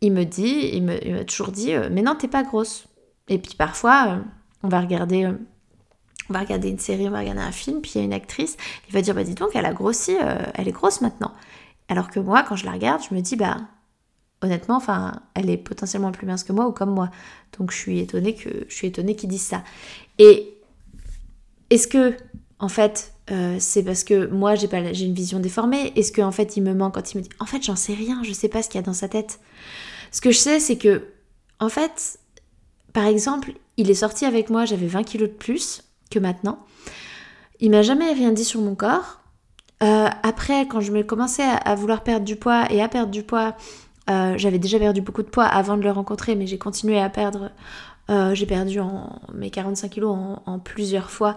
il 0.00 0.12
me 0.12 0.24
dit, 0.24 0.70
il 0.74 0.84
m'a 0.84 1.24
toujours 1.24 1.50
dit 1.50 1.74
euh, 1.74 1.88
Mais 1.90 2.02
non, 2.02 2.14
t'es 2.14 2.28
pas 2.28 2.44
grosse. 2.44 2.86
Et 3.28 3.38
puis 3.38 3.54
parfois, 3.56 4.18
on 4.62 4.68
va 4.68 4.80
regarder 4.80 5.28
on 6.28 6.32
va 6.32 6.40
regarder 6.40 6.68
une 6.68 6.78
série, 6.78 7.06
on 7.08 7.12
va 7.12 7.20
regarder 7.20 7.40
un 7.40 7.52
film, 7.52 7.80
puis 7.80 7.92
il 7.94 7.98
y 7.98 8.00
a 8.00 8.04
une 8.04 8.12
actrice, 8.12 8.56
il 8.88 8.94
va 8.94 9.02
dire 9.02 9.14
bah 9.14 9.24
dis 9.24 9.34
donc 9.34 9.50
elle 9.54 9.66
a 9.66 9.72
grossi, 9.72 10.16
euh, 10.20 10.38
elle 10.54 10.68
est 10.68 10.72
grosse 10.72 11.00
maintenant. 11.00 11.32
Alors 11.88 12.10
que 12.10 12.20
moi 12.20 12.42
quand 12.42 12.56
je 12.56 12.66
la 12.66 12.72
regarde, 12.72 13.02
je 13.08 13.14
me 13.14 13.20
dis 13.20 13.36
bah 13.36 13.58
honnêtement, 14.42 14.76
enfin 14.76 15.20
elle 15.34 15.50
est 15.50 15.56
potentiellement 15.56 16.12
plus 16.12 16.26
mince 16.26 16.44
que 16.44 16.52
moi 16.52 16.66
ou 16.66 16.72
comme 16.72 16.90
moi. 16.90 17.10
Donc 17.58 17.70
je 17.70 17.76
suis 17.76 18.00
étonnée 18.00 18.34
que 18.34 18.66
je 18.68 18.74
suis 18.74 18.88
étonnée 18.88 19.14
qu'ils 19.16 19.28
disent 19.28 19.42
ça. 19.46 19.62
Et 20.18 20.54
est-ce 21.70 21.86
que 21.86 22.16
en 22.58 22.68
fait 22.68 23.12
euh, 23.30 23.56
c'est 23.58 23.82
parce 23.82 24.04
que 24.04 24.26
moi 24.26 24.54
j'ai 24.54 24.68
pas 24.68 24.92
j'ai 24.92 25.06
une 25.06 25.14
vision 25.14 25.38
déformée? 25.38 25.92
Est-ce 25.96 26.12
que 26.12 26.22
en 26.22 26.32
fait 26.32 26.56
il 26.56 26.62
me 26.62 26.74
ment 26.74 26.90
quand 26.90 27.12
il 27.12 27.18
me 27.18 27.22
dit 27.22 27.30
en 27.38 27.46
fait 27.46 27.62
j'en 27.62 27.76
sais 27.76 27.94
rien, 27.94 28.22
je 28.24 28.32
sais 28.32 28.48
pas 28.48 28.62
ce 28.62 28.68
qu'il 28.68 28.80
y 28.80 28.82
a 28.84 28.86
dans 28.86 28.94
sa 28.94 29.08
tête. 29.08 29.40
Ce 30.10 30.20
que 30.20 30.30
je 30.30 30.38
sais 30.38 30.60
c'est 30.60 30.78
que 30.78 31.04
en 31.60 31.68
fait 31.68 32.18
par 32.92 33.06
exemple 33.06 33.52
il 33.76 33.90
est 33.90 33.94
sorti 33.94 34.24
avec 34.24 34.50
moi, 34.50 34.64
j'avais 34.64 34.86
20 34.86 35.02
kilos 35.02 35.28
de 35.28 35.34
plus 35.34 35.82
que 36.10 36.18
maintenant. 36.18 36.58
Il 37.60 37.70
m'a 37.70 37.82
jamais 37.82 38.12
rien 38.12 38.32
dit 38.32 38.44
sur 38.44 38.60
mon 38.60 38.74
corps. 38.74 39.20
Euh, 39.82 40.08
après, 40.22 40.66
quand 40.66 40.80
je 40.80 40.92
me 40.92 41.02
commençais 41.02 41.42
à, 41.42 41.74
vouloir 41.74 42.02
perdre 42.02 42.24
du 42.24 42.36
poids 42.36 42.70
et 42.70 42.82
à 42.82 42.88
perdre 42.88 43.10
du 43.10 43.22
poids, 43.22 43.56
euh, 44.08 44.34
j'avais 44.36 44.58
déjà 44.58 44.78
perdu 44.78 45.00
beaucoup 45.00 45.22
de 45.22 45.28
poids 45.28 45.44
avant 45.44 45.76
de 45.76 45.82
le 45.82 45.90
rencontrer, 45.90 46.34
mais 46.34 46.46
j'ai 46.46 46.58
continué 46.58 46.98
à 46.98 47.08
perdre. 47.10 47.50
Euh, 48.08 48.34
j'ai 48.34 48.46
perdu 48.46 48.78
mes 49.34 49.50
45 49.50 49.90
kilos 49.90 50.16
en, 50.46 50.58
plusieurs 50.60 51.10
fois. 51.10 51.36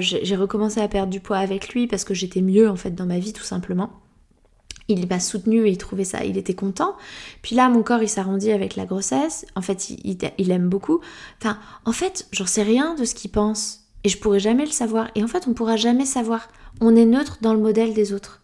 j'ai 0.00 0.36
recommencé 0.36 0.80
à 0.80 0.88
perdre 0.88 1.10
du 1.10 1.20
poids 1.20 1.38
avec 1.38 1.70
lui 1.70 1.86
parce 1.86 2.04
que 2.04 2.14
j'étais 2.14 2.40
mieux 2.40 2.70
en 2.70 2.76
fait 2.76 2.94
dans 2.94 3.06
ma 3.06 3.18
vie 3.18 3.32
tout 3.32 3.42
simplement. 3.42 3.90
Il 4.90 5.06
m'a 5.06 5.20
soutenu 5.20 5.66
et 5.66 5.70
il 5.70 5.76
trouvait 5.76 6.04
ça, 6.04 6.24
il 6.24 6.38
était 6.38 6.54
content. 6.54 6.96
Puis 7.42 7.54
là, 7.54 7.68
mon 7.68 7.82
corps, 7.82 8.02
il 8.02 8.08
s'arrondit 8.08 8.52
avec 8.52 8.74
la 8.74 8.86
grossesse. 8.86 9.44
En 9.54 9.60
fait, 9.60 9.90
il, 9.90 10.16
il 10.38 10.50
aime 10.50 10.70
beaucoup. 10.70 11.00
Enfin, 11.42 11.58
en 11.84 11.92
fait, 11.92 12.26
j'en 12.32 12.46
sais 12.46 12.62
rien 12.62 12.94
de 12.94 13.04
ce 13.04 13.14
qu'il 13.14 13.30
pense. 13.30 13.87
Et 14.08 14.10
je 14.10 14.16
pourrais 14.16 14.40
jamais 14.40 14.64
le 14.64 14.70
savoir. 14.70 15.10
Et 15.16 15.22
en 15.22 15.26
fait, 15.26 15.46
on 15.48 15.52
pourra 15.52 15.76
jamais 15.76 16.06
savoir. 16.06 16.48
On 16.80 16.96
est 16.96 17.04
neutre 17.04 17.36
dans 17.42 17.52
le 17.52 17.60
modèle 17.60 17.92
des 17.92 18.14
autres. 18.14 18.40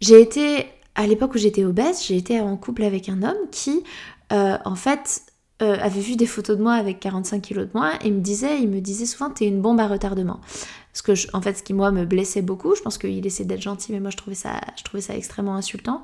J'ai 0.00 0.20
été, 0.20 0.66
à 0.96 1.06
l'époque 1.06 1.36
où 1.36 1.38
j'étais 1.38 1.62
obèse, 1.62 2.04
j'ai 2.04 2.16
été 2.16 2.40
en 2.40 2.56
couple 2.56 2.82
avec 2.82 3.08
un 3.08 3.22
homme 3.22 3.36
qui, 3.52 3.84
euh, 4.32 4.58
en 4.64 4.74
fait, 4.74 5.22
euh, 5.62 5.76
avait 5.80 6.00
vu 6.00 6.16
des 6.16 6.26
photos 6.26 6.58
de 6.58 6.62
moi 6.64 6.72
avec 6.72 6.98
45 6.98 7.40
kilos 7.40 7.66
de 7.66 7.70
moins 7.72 7.92
et 8.00 8.10
me 8.10 8.18
disait, 8.18 8.60
il 8.60 8.68
me 8.68 8.80
disait 8.80 9.06
souvent, 9.06 9.30
t'es 9.30 9.46
une 9.46 9.62
bombe 9.62 9.78
à 9.78 9.86
retardement. 9.86 10.40
Parce 10.92 11.02
que, 11.02 11.36
en 11.36 11.40
fait, 11.40 11.58
ce 11.58 11.62
qui 11.62 11.72
moi 11.72 11.92
me 11.92 12.04
blessait 12.04 12.42
beaucoup, 12.42 12.74
je 12.74 12.82
pense 12.82 12.98
qu'il 12.98 13.24
essaie 13.24 13.44
d'être 13.44 13.62
gentil, 13.62 13.92
mais 13.92 14.00
moi 14.00 14.10
je 14.10 14.16
trouvais 14.16 14.34
ça, 14.34 14.60
je 14.76 14.82
trouvais 14.82 15.02
ça 15.02 15.14
extrêmement 15.14 15.54
insultant. 15.54 16.02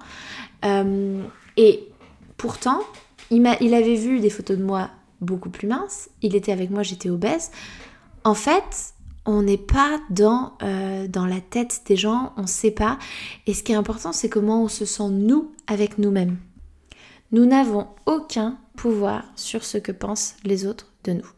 Euh, 0.65 1.21
et 1.57 1.89
pourtant, 2.37 2.79
il, 3.33 3.45
il 3.61 3.75
avait 3.75 3.97
vu 3.97 4.21
des 4.21 4.31
photos 4.31 4.57
de 4.57 4.63
moi 4.63 4.91
beaucoup 5.21 5.51
plus 5.51 5.67
minces. 5.67 6.09
Il 6.23 6.37
était 6.37 6.53
avec 6.53 6.71
moi, 6.71 6.85
j'étais 6.85 7.11
obèse. 7.11 7.51
En 8.25 8.35
fait, 8.35 8.95
on 9.27 9.43
n'est 9.43 9.57
pas 9.59 10.01
dans, 10.11 10.55
euh, 10.63 11.09
dans 11.09 11.27
la 11.27 11.41
tête 11.41 11.83
des 11.87 11.97
gens, 11.97 12.33
on 12.37 12.43
ne 12.43 12.47
sait 12.47 12.71
pas. 12.71 12.99
Et 13.47 13.55
ce 13.55 13.63
qui 13.63 13.73
est 13.73 13.77
important, 13.77 14.13
c'est 14.13 14.29
comment 14.29 14.65
on 14.65 14.69
se 14.69 14.85
sent 14.85 15.09
nous 15.11 15.53
avec 15.67 15.99
nous-mêmes. 15.99 16.39
Nous 17.33 17.47
n'avons 17.47 17.89
aucun 18.07 18.59
pouvoir 18.77 19.25
sur 19.37 19.65
ce 19.65 19.79
que 19.79 19.93
pensent 19.93 20.37
les 20.45 20.67
autres 20.67 20.93
de 21.05 21.13
nous. 21.13 21.31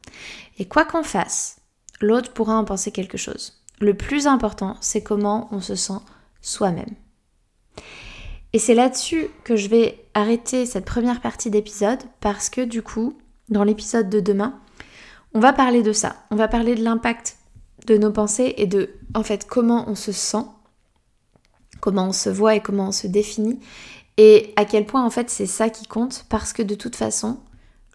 Et 0.59 0.67
quoi 0.67 0.85
qu'on 0.85 1.03
fasse, 1.03 1.61
l'autre 2.01 2.33
pourra 2.33 2.57
en 2.57 2.65
penser 2.65 2.93
quelque 2.93 3.19
chose. 3.19 3.63
Le 3.81 3.95
plus 3.95 4.27
important, 4.27 4.77
c'est 4.81 5.03
comment 5.03 5.49
on 5.51 5.61
se 5.61 5.75
sent 5.75 6.01
soi-même. 6.41 6.95
Et 8.53 8.59
c'est 8.59 8.75
là-dessus 8.75 9.29
que 9.45 9.57
je 9.57 9.69
vais 9.69 10.05
arrêter 10.15 10.67
cette 10.67 10.85
première 10.85 11.21
partie 11.21 11.51
d'épisode 11.51 12.01
parce 12.21 12.51
que 12.51 12.61
du 12.61 12.83
coup, 12.83 13.19
dans 13.49 13.65
l'épisode 13.65 14.11
de 14.11 14.21
demain, 14.21 14.61
on 15.35 15.41
va 15.41 15.53
parler 15.53 15.83
de 15.83 15.93
ça. 15.93 16.17
On 16.31 16.37
va 16.37 16.49
parler 16.49 16.75
de 16.75 16.83
l'impact 16.83 17.37
de 17.87 17.97
nos 17.97 18.13
pensées 18.13 18.55
et 18.57 18.67
de, 18.67 18.91
en 19.15 19.23
fait, 19.23 19.47
comment 19.47 19.89
on 19.89 19.95
se 19.95 20.13
sent, 20.13 20.45
comment 21.81 22.09
on 22.09 22.13
se 22.13 22.31
voit 22.31 22.55
et 22.55 22.61
comment 22.61 22.89
on 22.89 22.93
se 22.93 23.07
définit. 23.07 23.59
Et 24.19 24.53
à 24.57 24.65
quel 24.65 24.87
point, 24.87 25.05
en 25.05 25.11
fait, 25.11 25.31
c'est 25.31 25.47
ça 25.47 25.71
qui 25.71 25.87
compte 25.87 26.27
parce 26.29 26.53
que 26.53 26.63
de 26.63 26.75
toute 26.75 26.97
façon, 26.97 27.41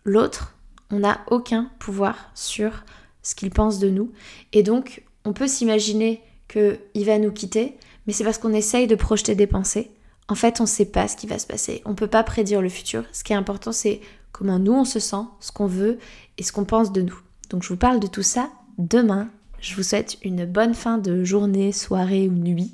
l'autre, 0.04 0.56
on 0.92 1.00
n'a 1.00 1.20
aucun 1.28 1.70
pouvoir 1.80 2.32
sur 2.34 2.84
ce 3.22 3.36
qu'il 3.36 3.52
pense 3.52 3.80
de 3.80 3.90
nous. 3.90 4.12
Et 4.54 4.64
donc, 4.64 5.04
on 5.26 5.34
peut 5.34 5.48
s'imaginer 5.48 6.22
qu'il 6.48 7.06
va 7.06 7.20
nous 7.20 7.32
quitter, 7.32 7.78
mais 8.06 8.14
c'est 8.14 8.24
parce 8.24 8.38
qu'on 8.38 8.54
essaye 8.54 8.88
de 8.88 8.96
projeter 8.96 9.36
des 9.36 9.48
pensées. 9.48 9.92
En 10.30 10.36
fait, 10.36 10.60
on 10.60 10.64
ne 10.64 10.68
sait 10.68 10.86
pas 10.86 11.08
ce 11.08 11.16
qui 11.16 11.28
va 11.28 11.40
se 11.40 11.48
passer. 11.48 11.82
On 11.86 11.92
ne 11.92 11.96
peut 11.96 12.08
pas 12.08 12.24
prédire 12.24 12.62
le 12.62 12.70
futur. 12.70 13.06
Ce 13.14 13.24
qui 13.24 13.34
est 13.34 13.38
important, 13.38 13.72
c'est 13.72 14.02
comment 14.32 14.60
nous 14.60 14.74
on 14.74 14.86
se 14.86 15.00
sent, 15.00 15.24
ce 15.40 15.52
qu'on 15.52 15.68
veut 15.68 16.00
et 16.38 16.44
ce 16.44 16.52
qu'on 16.52 16.66
pense 16.66 16.92
de 16.92 17.02
nous. 17.02 17.20
Donc 17.50 17.64
je 17.64 17.70
vous 17.70 17.78
parle 17.78 18.00
de 18.00 18.08
tout 18.08 18.24
ça 18.24 18.50
demain. 18.78 19.30
Je 19.60 19.76
vous 19.76 19.84
souhaite 19.84 20.18
une 20.24 20.46
bonne 20.46 20.74
fin 20.74 20.98
de 20.98 21.24
journée, 21.24 21.72
soirée 21.72 22.28
ou 22.28 22.34
nuit 22.34 22.74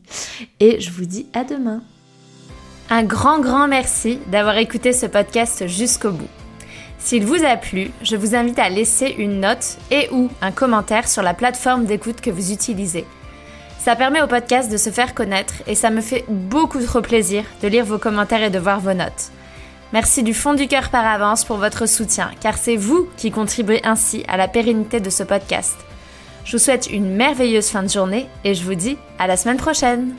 et 0.59 0.79
je 0.81 0.91
vous 0.91 1.05
dis 1.05 1.27
à 1.33 1.43
demain. 1.43 1.81
Un 2.89 3.03
grand 3.03 3.39
grand 3.39 3.67
merci 3.67 4.19
d'avoir 4.27 4.57
écouté 4.57 4.91
ce 4.91 5.05
podcast 5.05 5.67
jusqu'au 5.67 6.11
bout. 6.11 6.27
S'il 6.99 7.25
vous 7.25 7.43
a 7.43 7.57
plu, 7.57 7.91
je 8.01 8.15
vous 8.15 8.35
invite 8.35 8.59
à 8.59 8.69
laisser 8.69 9.15
une 9.17 9.39
note 9.41 9.77
et 9.91 10.09
ou 10.11 10.29
un 10.41 10.51
commentaire 10.51 11.07
sur 11.07 11.21
la 11.21 11.33
plateforme 11.33 11.85
d'écoute 11.85 12.21
que 12.21 12.29
vous 12.29 12.51
utilisez. 12.51 13.05
Ça 13.79 13.97
permet 13.97 14.21
au 14.21 14.27
podcast 14.27 14.71
de 14.71 14.77
se 14.77 14.89
faire 14.89 15.13
connaître 15.13 15.55
et 15.67 15.75
ça 15.75 15.89
me 15.89 15.99
fait 15.99 16.23
beaucoup 16.29 16.81
trop 16.81 17.01
plaisir 17.01 17.43
de 17.61 17.67
lire 17.67 17.83
vos 17.83 17.97
commentaires 17.97 18.43
et 18.43 18.49
de 18.49 18.59
voir 18.59 18.79
vos 18.79 18.93
notes. 18.93 19.31
Merci 19.93 20.23
du 20.23 20.33
fond 20.33 20.55
du 20.55 20.67
cœur 20.67 20.89
par 20.89 21.05
avance 21.05 21.45
pour 21.45 21.57
votre 21.57 21.87
soutien, 21.87 22.31
car 22.41 22.57
c'est 22.57 22.77
vous 22.77 23.07
qui 23.15 23.29
contribuez 23.29 23.79
ainsi 23.85 24.23
à 24.27 24.37
la 24.37 24.47
pérennité 24.47 24.99
de 24.99 25.11
ce 25.11 25.21
podcast. 25.21 25.75
Je 26.45 26.53
vous 26.53 26.63
souhaite 26.63 26.89
une 26.91 27.13
merveilleuse 27.13 27.67
fin 27.67 27.83
de 27.83 27.89
journée 27.89 28.27
et 28.43 28.55
je 28.55 28.63
vous 28.63 28.73
dis 28.73 28.97
à 29.19 29.27
la 29.27 29.37
semaine 29.37 29.57
prochaine 29.57 30.15